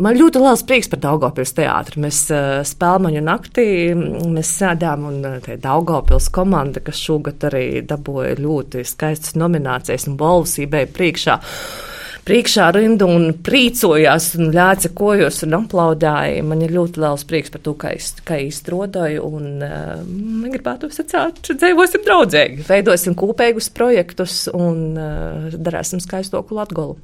man 0.00 0.16
ļoti 0.16 0.40
liels 0.40 0.62
prieks 0.68 0.88
par 0.88 1.02
Daugopils 1.02 1.52
teātri. 1.58 2.00
Mēs 2.06 2.22
uh, 2.32 2.62
spēlmaņu 2.66 3.24
naktī, 3.26 3.68
mēs 3.96 4.54
sēdām 4.62 5.04
un 5.10 5.20
uh, 5.34 5.52
Daugopils 5.60 6.30
komanda, 6.32 6.82
kas 6.84 7.02
šogad 7.02 7.50
arī 7.50 7.84
dabūja 7.84 8.38
ļoti 8.40 8.86
skaistas 8.88 9.36
nominācijas 9.36 10.08
un 10.08 10.18
balvas 10.20 10.56
ībēja 10.62 10.92
priekšā. 10.96 11.40
Uh, 11.40 11.89
priekšā 12.30 12.68
rindu 12.76 13.08
un 13.10 13.32
prīcojās 13.42 14.30
un 14.38 14.52
ļāca 14.54 14.92
kojos 14.94 15.42
un 15.46 15.56
aplaudāja. 15.58 16.44
Man 16.46 16.62
ir 16.62 16.74
ļoti 16.76 17.02
liels 17.02 17.26
prieks 17.26 17.50
par 17.50 17.64
to, 17.66 17.74
kā 17.80 17.94
es, 17.96 18.12
kā 18.26 18.38
izstrādāju. 18.44 19.26
Un 19.26 19.64
uh, 19.66 20.50
gribētu 20.52 20.92
sacīt, 20.94 21.42
dzīvosim 21.50 22.06
draudzīgi, 22.06 22.66
veidosim 22.68 23.18
kopīgus 23.18 23.70
projektus 23.74 24.44
un 24.54 24.84
uh, 24.94 25.50
darāsim 25.58 26.02
skaistoku 26.02 26.54
latgolu. 26.58 27.00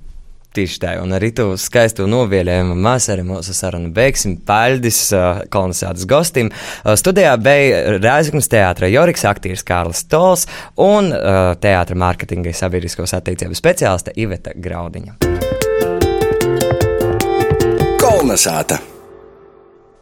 Tieši 0.57 0.79
tā, 0.81 0.95
un 1.05 1.13
arī 1.13 1.29
to 1.37 1.51
skaisto 1.61 2.07
novēlējumu 2.09 2.79
mēs 2.81 3.11
arī 3.13 3.27
mūsu 3.29 3.53
sarunu 3.53 3.91
beigsim. 3.93 4.39
Paldies 4.49 5.03
uh, 5.13 5.43
kolonizācijas 5.53 6.09
gostim. 6.09 6.49
Uh, 6.49 6.95
studijā 6.97 7.35
bija 7.37 7.99
Rēzaknis 7.99 8.49
teātra 8.49 8.89
Joriks, 8.89 9.27
aktieris 9.29 9.67
Kārlis 9.69 10.07
Tols 10.09 10.47
un 10.81 11.13
uh, 11.13 11.53
teātra 11.61 12.01
mārketinga 12.01 12.57
sabiedriskos 12.57 13.13
attiecību 13.21 13.61
speciāliste 13.61 14.17
Iveta 14.17 14.57
Graudiņa. 14.57 15.21
Kolnesāta! 18.01 18.96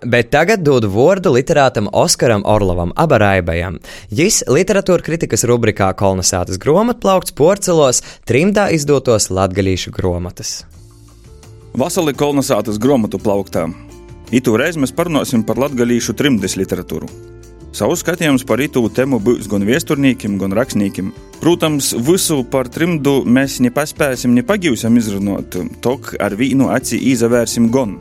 Bet 0.05 0.29
tagad 0.35 0.61
dodu 0.61 0.91
vārdu 0.93 1.33
literātam 1.33 1.89
Oskaram 1.93 2.45
Orlovam 2.45 2.93
Abaraibajam. 2.97 3.79
Viņš 4.13 4.43
literatūra 4.53 5.05
kritikas 5.07 5.47
rubrikā 5.49 5.89
Kolnesātas 5.97 6.61
grāmatplaukts 6.61 7.33
porcelos 7.33 8.03
trimdā 8.29 8.69
izdotos 8.77 9.31
latgalīšu 9.33 9.95
grāmatas. 9.97 10.65
Vasali 11.75 12.13
Kolnesātas 12.15 12.77
grāmatu 12.79 13.19
plauktā. 13.19 13.67
Itu 14.35 14.59
reiz 14.61 14.77
mēs 14.81 14.93
parunāsim 14.95 15.45
par 15.47 15.59
latgalīšu 15.63 16.15
trimdes 16.19 16.59
literatūru. 16.61 17.09
Savu 17.75 17.97
skatījumus 17.99 18.45
par 18.47 18.61
itu 18.63 18.85
tēmu 18.87 19.19
būs 19.19 19.49
gan 19.51 19.65
viesturnīkiem, 19.67 20.37
gan 20.39 20.55
rakstniekiem. 20.55 21.11
Protams, 21.41 21.91
visu 22.07 22.45
par 22.47 22.69
trimdu 22.71 23.23
mēs 23.27 23.59
nepaspēsim, 23.65 24.37
nepagīsim 24.39 25.01
izrunāt, 25.01 25.59
tok 25.83 26.15
ar 26.23 26.37
vīnu 26.39 26.71
aci 26.71 27.01
izavērsim 27.11 27.73
gan. 27.75 27.97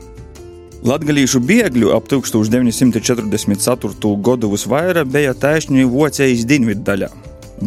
Latgalīšu 0.84 1.40
bēgļu 1.48 1.94
ap 1.96 2.10
1944. 2.12 4.10
gadu 4.20 4.50
visvairāk 4.52 5.08
bija 5.14 5.32
taisnīgi 5.32 5.88
Vocijas 5.88 6.44
dienvidu 6.44 6.84
daļā. 6.84 7.08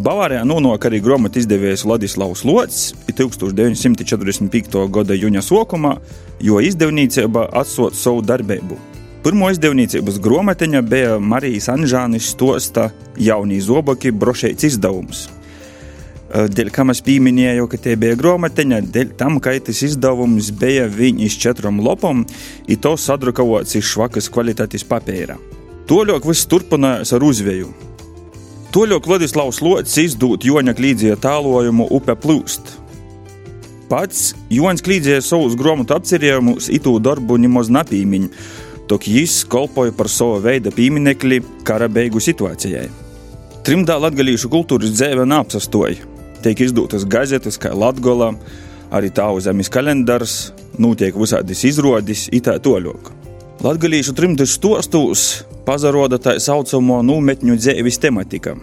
Bavārijā 0.04 0.42
nonāk 0.44 0.84
arī 0.84 1.00
grāmatu 1.00 1.40
izdevējs 1.40 1.86
Ladislavs 1.88 2.44
Lots 2.44 2.92
1945. 3.08 4.82
gada 4.92 5.16
jūņa 5.16 5.40
sākumā, 5.46 5.94
jo 6.44 6.60
izdevniecība 6.60 7.46
atsot 7.56 7.96
savu 7.96 8.20
darbību. 8.20 8.76
Pirmo 9.24 9.48
izdevniecības 9.54 10.20
grāmatiņa 10.20 10.84
bija 10.84 11.16
Marijas 11.16 11.72
Anžānis 11.72 12.28
stosta 12.36 12.90
Jaunī 13.16 13.64
Zoboki 13.64 14.12
brošēts 14.12 14.68
izdevums. 14.68 15.35
Eh, 16.26 16.48
dēļ 16.50 16.72
kam 16.74 16.90
es 16.90 16.98
pieminēju, 17.06 17.68
ka 17.70 17.78
tie 17.78 17.94
bija 17.98 18.16
grāmatiņa, 18.18 18.80
dēļ 18.90 19.10
tam, 19.18 19.38
ka 19.38 19.52
tas 19.62 19.82
izdevums 19.86 20.50
bija 20.58 20.88
viņa 20.90 21.22
iz 21.22 21.36
četrām 21.38 21.78
lopām, 21.78 22.24
ir 22.66 22.80
to 22.82 22.96
sadrukavots 22.98 23.76
iz 23.78 23.86
švakas 23.86 24.26
kvalitātes 24.34 24.82
papīra. 24.84 25.36
Toļok 25.86 26.26
viss 26.26 26.48
turpinājās 26.50 27.14
ar 27.14 27.22
uzvēju. 27.22 27.68
Toļok 28.74 29.06
Vladislavs 29.06 29.60
Lots 29.62 29.94
izdūt 30.02 30.44
Joņa 30.44 30.74
klīdzija 30.76 31.14
tālojumu 31.22 31.86
Upe 31.94 32.16
plūst. 32.18 32.74
Pats 33.86 34.32
Joņs 34.50 34.82
klīdzēja 34.82 35.22
savus 35.22 35.54
grāmatu 35.54 35.94
apcerējumus, 35.94 36.66
itu 36.74 36.96
darbu 36.98 37.38
nemaz 37.38 37.70
napīmiņ, 37.70 38.26
tok 38.90 39.06
jis 39.06 39.44
kolpoja 39.46 39.94
par 39.94 40.10
savu 40.10 40.42
veidu 40.42 40.74
pieminekli 40.74 41.38
kara 41.62 41.86
beigu 41.86 42.18
situācijai. 42.18 42.88
Trimdā 43.62 43.94
latgalīšu 44.02 44.50
kultūras 44.50 44.90
dzēve 44.98 45.22
nāpsastoja 45.30 46.15
tiek 46.46 46.62
izdotas 46.62 47.06
gazetes, 47.10 47.58
kā 47.58 47.74
Latvijā, 47.74 48.30
arī 48.94 49.10
tālu 49.10 49.42
zemes 49.42 49.70
kalendārs, 49.72 50.36
notiek 50.78 51.16
visādas 51.18 51.64
izrādes, 51.66 52.28
itā 52.34 52.56
toļok. 52.62 53.10
Latviešu 53.64 54.14
trimdes 54.14 54.54
stostos 54.54 55.46
pazaroda 55.66 56.20
tā 56.22 56.36
saucamo 56.42 57.00
nometņu 57.02 57.56
dzēvis 57.58 57.98
tematika. 57.98 58.54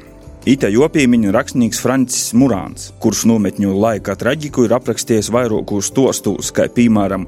Ita 0.47 0.67
jopiemiņa 0.71 1.31
rakstnieks 1.31 1.79
Francis 1.79 2.33
Murāns, 2.35 2.91
kurš 3.03 3.25
nometņu 3.31 3.75
laika 3.79 4.15
traģiku 4.19 4.67
ir 4.67 4.75
aprakstījis 4.77 5.31
vairākus 5.31 5.91
stostus, 5.91 6.51
kā 6.55 6.67
piemēram 6.71 7.27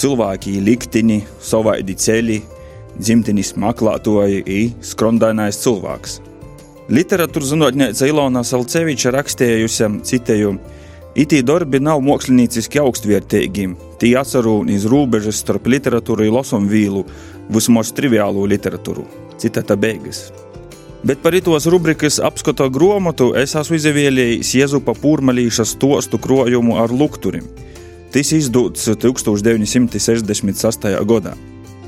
cilvēki 0.00 0.56
liktini, 0.64 1.22
savaidi 1.44 1.96
ceļi, 1.96 2.38
dzimtenis 2.98 3.54
meklētoji 3.60 4.44
un 4.44 4.88
skrondainais 4.92 5.60
cilvēks. 5.64 6.22
Literatūras 6.88 7.50
zinātnēca 7.52 8.06
Ilona 8.08 8.40
Salceviča 8.46 9.12
rakstījusi, 9.12 9.88
citēju, 10.08 10.56
Itī 11.18 11.40
darbi 11.42 11.80
nav 11.82 11.98
mākslinieciski 12.06 12.78
augstvērtīgi. 12.78 13.64
Tie 13.98 14.12
atcerūni 14.20 14.76
iz 14.78 14.84
robežas 14.86 15.40
starp 15.42 15.66
literatūru 15.66 16.22
un 16.28 16.34
losumu 16.36 16.70
vīlu, 16.70 17.02
vismaz 17.50 17.90
triviālu 17.96 18.44
literatūru. 18.46 19.02
Citata 19.40 19.76
beigas. 19.76 20.32
Bet 21.02 21.18
par 21.22 21.34
itos 21.34 21.66
rubrikas 21.70 22.18
apskata 22.22 22.68
grāmatu 22.70 23.34
es 23.38 23.54
esmu 23.58 23.76
izvēlējis 23.80 24.54
Jēzupa 24.60 24.94
Pūrmalīša 24.98 25.64
stostu 25.66 26.18
krojumu 26.22 26.76
ar 26.78 26.90
lukturim. 26.94 27.44
Tas 28.14 28.32
izdots 28.32 28.88
1968. 28.88 31.02
gadā. 31.02 31.34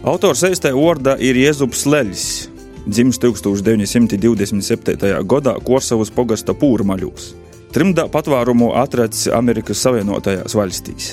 Autors 0.02 0.42
eistē 0.48 0.72
orda 0.74 1.16
ir 1.22 1.36
Jēzups 1.38 1.86
Leļs, 1.86 2.49
dzimis 2.86 3.18
1927. 3.18 5.26
gadā 5.28 5.54
Korsavas 5.64 6.10
pogasta 6.10 6.54
Pūrmaļos. 6.56 7.34
Trimdā 7.74 8.06
patvērumu 8.10 8.72
atrads 8.80 9.28
Amerikas 9.34 9.82
Savienotajās 9.84 10.56
valstīs. 10.58 11.10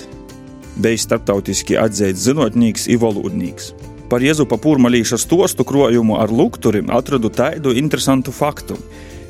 Bija 0.78 0.98
starptautiski 1.02 1.78
atzīts 1.78 2.24
zinātnīgs 2.30 2.88
un 2.94 3.02
valodnīgs. 3.04 3.74
Par 4.08 4.24
Jēzupa 4.24 4.58
Pūrmalīša 4.64 5.18
stostu 5.20 5.66
krojumu 5.68 6.16
ar 6.22 6.32
lukturim 6.32 6.88
atradu 6.94 7.30
tādu 7.34 7.76
interesantu 7.76 8.32
faktu. 8.32 8.78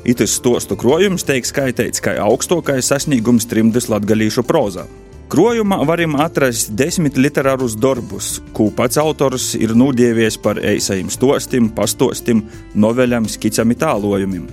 Itis 0.08 0.38
stostu 0.38 0.76
krojums 0.78 1.26
tiek 1.26 1.44
skaitīts 1.44 2.00
kā 2.04 2.14
augstākais 2.22 2.86
sasniegums 2.92 3.48
trimdas 3.50 3.90
latgalīšu 3.90 4.46
prozā. 4.46 4.86
Krojumā 5.28 5.82
varam 5.84 6.14
atrast 6.24 6.70
desmit 6.72 7.18
literārus 7.20 7.74
darbus, 7.76 8.38
ko 8.56 8.70
pats 8.72 8.96
autors 8.96 9.50
ir 9.58 9.74
nudievies 9.76 10.38
par 10.40 10.56
eisajiem 10.56 11.10
stostim, 11.12 11.66
pastostim, 11.76 12.40
noveļam, 12.72 13.26
skicam 13.28 13.74
tālojumiem. 13.76 14.46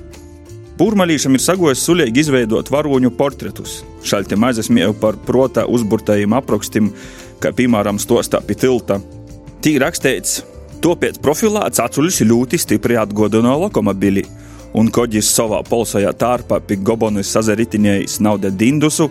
Pūrmalīšam 0.76 1.38
ir 1.38 1.44
sagojis 1.46 1.80
sulīgi 1.88 2.26
izveidot 2.26 2.68
varoņu 2.76 3.14
portretus. 3.16 3.78
Šaļte 4.04 4.36
mazas 4.36 4.68
miev 4.68 4.98
par 5.00 5.16
protā 5.16 5.64
uzburtajiem 5.64 6.36
aprakstiem, 6.36 6.92
kā 7.40 7.54
piemēram 7.56 7.96
stostā 7.96 8.44
pie 8.44 8.60
tilta. 8.60 9.00
Tī 9.64 9.78
rakstīts, 9.80 10.42
topiet 10.84 11.22
profilāts 11.24 11.80
acuļus 11.80 12.20
ļoti 12.28 12.60
stipri 12.60 13.00
atgodina 13.00 13.56
lokomobili 13.64 14.28
un 14.76 14.92
koģis 14.92 15.30
savā 15.38 15.62
polsajā 15.64 16.12
tārpā 16.20 16.60
pie 16.68 16.78
gobonis 16.84 17.32
sazaritinējis 17.32 18.20
nauda 18.26 18.52
dindusu, 18.52 19.08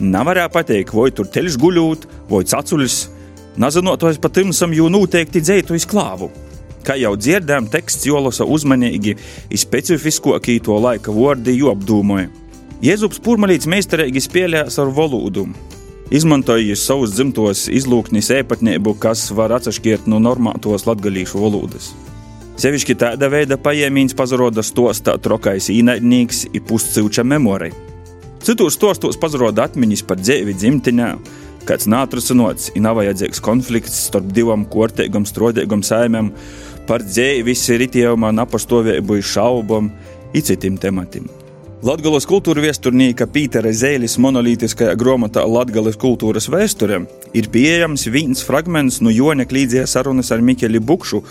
nevarēja 0.00 0.50
pateikt, 0.52 0.94
vai 0.94 1.10
tur 1.14 1.28
teļš 1.30 1.58
guļūt, 1.60 2.06
vai 2.30 2.42
cacuļs, 2.50 2.96
nezinot, 3.60 4.06
vai 4.06 4.14
pat 4.20 4.38
timsam 4.40 4.74
jū 4.74 4.88
noteikti 4.92 5.42
dzētu 5.44 5.76
iz 5.78 5.86
klāvu. 5.90 6.30
Kā 6.84 6.98
jau 7.00 7.14
dzirdējām, 7.16 7.70
teksts 7.72 8.04
jolasa 8.04 8.44
uzmanīgi, 8.44 9.16
specifiskākie 9.56 10.58
to 10.64 10.76
laika 10.76 11.14
vārdi 11.14 11.56
apdūmoja. 11.70 12.28
Jēzus 12.84 13.22
Pūrmalīts 13.24 13.70
meistarīgi 13.70 14.20
spēlējas 14.20 14.76
ar 14.82 14.90
valodu. 14.92 15.46
Izmantojot 16.12 16.76
savus 16.76 17.14
dzimtos 17.16 17.64
izlūknis 17.72 18.28
īpatnību, 18.34 18.92
kas 19.00 19.30
var 19.32 19.54
atšķirt 19.56 20.10
no 20.10 20.18
normātos 20.20 20.84
latgalīšu 20.84 21.40
valodas. 21.40 21.94
Sevišķi 22.60 22.98
tāda 23.00 23.30
veida 23.32 23.56
paņēmiens 23.58 24.14
pazaroda 24.14 24.62
stostā 24.62 25.16
trokais 25.18 25.70
īnaidnieks 25.72 26.44
ir 26.52 26.62
puscilča 26.68 27.24
memorija. 27.24 27.93
Citos 28.44 28.74
stostos 28.76 29.16
pazaroda 29.16 29.64
atmiņas 29.64 30.02
par 30.04 30.18
dzīvi 30.20 30.52
dzimtenē, 30.58 31.06
kāds 31.64 31.86
nātrasinots 31.88 32.74
ir 32.74 32.82
nav 32.84 32.98
vajadzīgs 32.98 33.40
konflikts 33.40 34.02
starp 34.10 34.26
divām 34.36 34.66
kortīgām, 34.68 35.24
strodīgām 35.24 35.80
saimēm, 35.80 36.28
par 36.84 37.00
dzīves 37.06 37.62
ritījumā, 37.80 38.34
napastāvību, 38.36 39.16
šaubām 39.24 39.88
un 39.88 40.44
citiem 40.44 40.76
tematiem. 40.76 41.30
Latvijas 41.84 42.26
kultūra 42.28 42.66
viesturnieka 42.66 43.24
Pītera 43.32 43.72
Zēlis 43.72 44.18
monolītiskajā 44.20 44.92
grāmatā 45.00 45.46
Latvijas 45.48 45.96
kultūras 46.00 46.50
vēsture 46.52 47.02
ir 47.32 47.48
pieejams 47.52 48.04
viens 48.12 48.44
fragments 48.44 49.00
no 49.00 49.12
Joņa 49.12 49.48
Klīdzijas 49.48 49.96
sarunas 49.96 50.32
ar 50.36 50.44
Mikeli 50.44 50.84
Bukšu, 50.84 51.22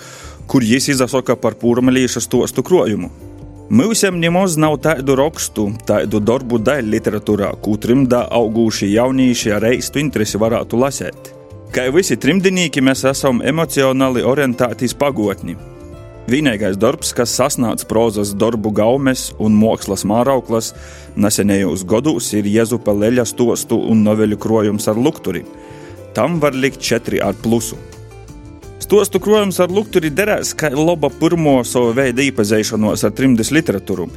kur 0.50 0.66
jis 0.66 0.90
izsaka 0.96 1.38
par 1.38 1.58
pūramelīša 1.62 2.26
stostu 2.26 2.66
krojumu. 2.66 3.33
Mūsiem 3.72 4.18
nemaz 4.20 4.58
nav 4.60 4.74
tādu 4.84 5.16
rakstu, 5.16 5.70
tādu 5.88 6.20
darbu 6.20 6.58
daļu 6.60 6.90
literatūrā, 6.92 7.54
ko 7.64 7.78
trimdā 7.80 8.26
auguši 8.36 8.90
jaunieši 8.92 9.54
ar 9.56 9.64
eistu 9.70 10.02
interesi 10.02 10.40
varētu 10.42 10.80
lasīt. 10.82 11.30
Kā 11.72 11.88
visi 11.96 12.18
trimdinieki, 12.20 12.84
mēs 12.84 13.06
esam 13.08 13.40
emocionāli 13.40 14.26
orientēti 14.28 14.90
uz 14.92 14.96
pagotni. 15.00 15.56
Vienīgais 16.28 16.76
darbs, 16.80 17.16
kas 17.16 17.32
sasniedz 17.40 17.88
prozas 17.88 18.36
darbu 18.36 18.72
gaumes 18.76 19.30
un 19.40 19.56
mākslas 19.56 20.04
mārauklas 20.04 20.74
nesenajos 21.16 21.88
gados, 21.88 22.34
ir 22.36 22.52
Jēzupa 22.52 22.92
leļa 22.92 23.26
stostu 23.32 23.80
un 23.80 24.04
noveļu 24.04 24.44
krojums 24.44 24.92
ar 24.92 25.00
lukturi. 25.00 25.46
Tam 26.14 26.40
var 26.44 26.52
likt 26.52 26.84
četri 26.84 27.24
ar 27.24 27.40
plusu. 27.40 27.80
Stostu 28.84 29.20
krojums 29.24 29.62
ar 29.64 29.72
lukturi 29.72 30.10
derēs 30.12 30.50
kā 30.60 30.68
laba 30.76 31.08
pirmo 31.08 31.54
savu 31.64 31.94
veidu 31.96 32.26
iepazīšanos 32.26 33.06
ar 33.08 33.14
trimdes 33.16 33.54
literatūru. 33.56 34.10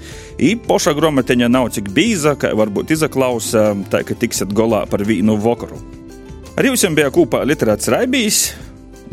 Īpaša 0.42 0.94
grāmatiņa 0.96 1.48
nav 1.52 1.68
tik 1.76 1.92
bīza, 1.94 2.32
ka 2.40 2.50
varbūt 2.58 2.90
izaklausa, 2.96 3.68
tā 3.92 4.02
ka 4.08 4.16
tiksiet 4.18 4.50
golā 4.56 4.82
par 4.90 5.06
vīnu 5.06 5.38
vakaru. 5.44 5.78
Ar 6.58 6.66
jums 6.66 6.82
bija 6.98 7.12
kopā 7.14 7.44
literāts 7.46 7.86
Raibijs, 7.92 8.40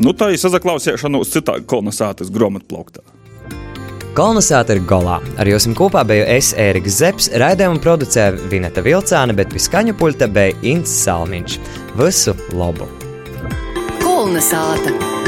nu 0.02 0.16
tā 0.18 0.32
ir 0.34 0.42
sazaklausīšanos 0.42 1.30
citā 1.36 1.60
kolonizācijas 1.62 2.34
grāmatplauktā. 2.34 3.04
Kolonizātori 4.18 4.82
ir 4.82 4.90
golā. 4.90 5.20
Ar 5.38 5.50
jums 5.50 5.70
kopā 5.78 6.02
biju 6.08 6.26
es, 6.34 6.50
Ēriks 6.58 6.98
Zepsi, 6.98 7.34
raidījumu 7.38 7.82
producēja 7.84 8.34
Vineta 8.50 8.82
Vilcāne, 8.82 9.36
bet 9.38 9.54
pie 9.54 9.62
skaņu 9.62 9.94
pulta 10.02 10.26
bija 10.26 10.58
Ints 10.66 11.02
Salmiņš. 11.04 11.60
Visu 12.00 12.34
labu! 12.58 12.90
Kolonizāta! 14.02 15.22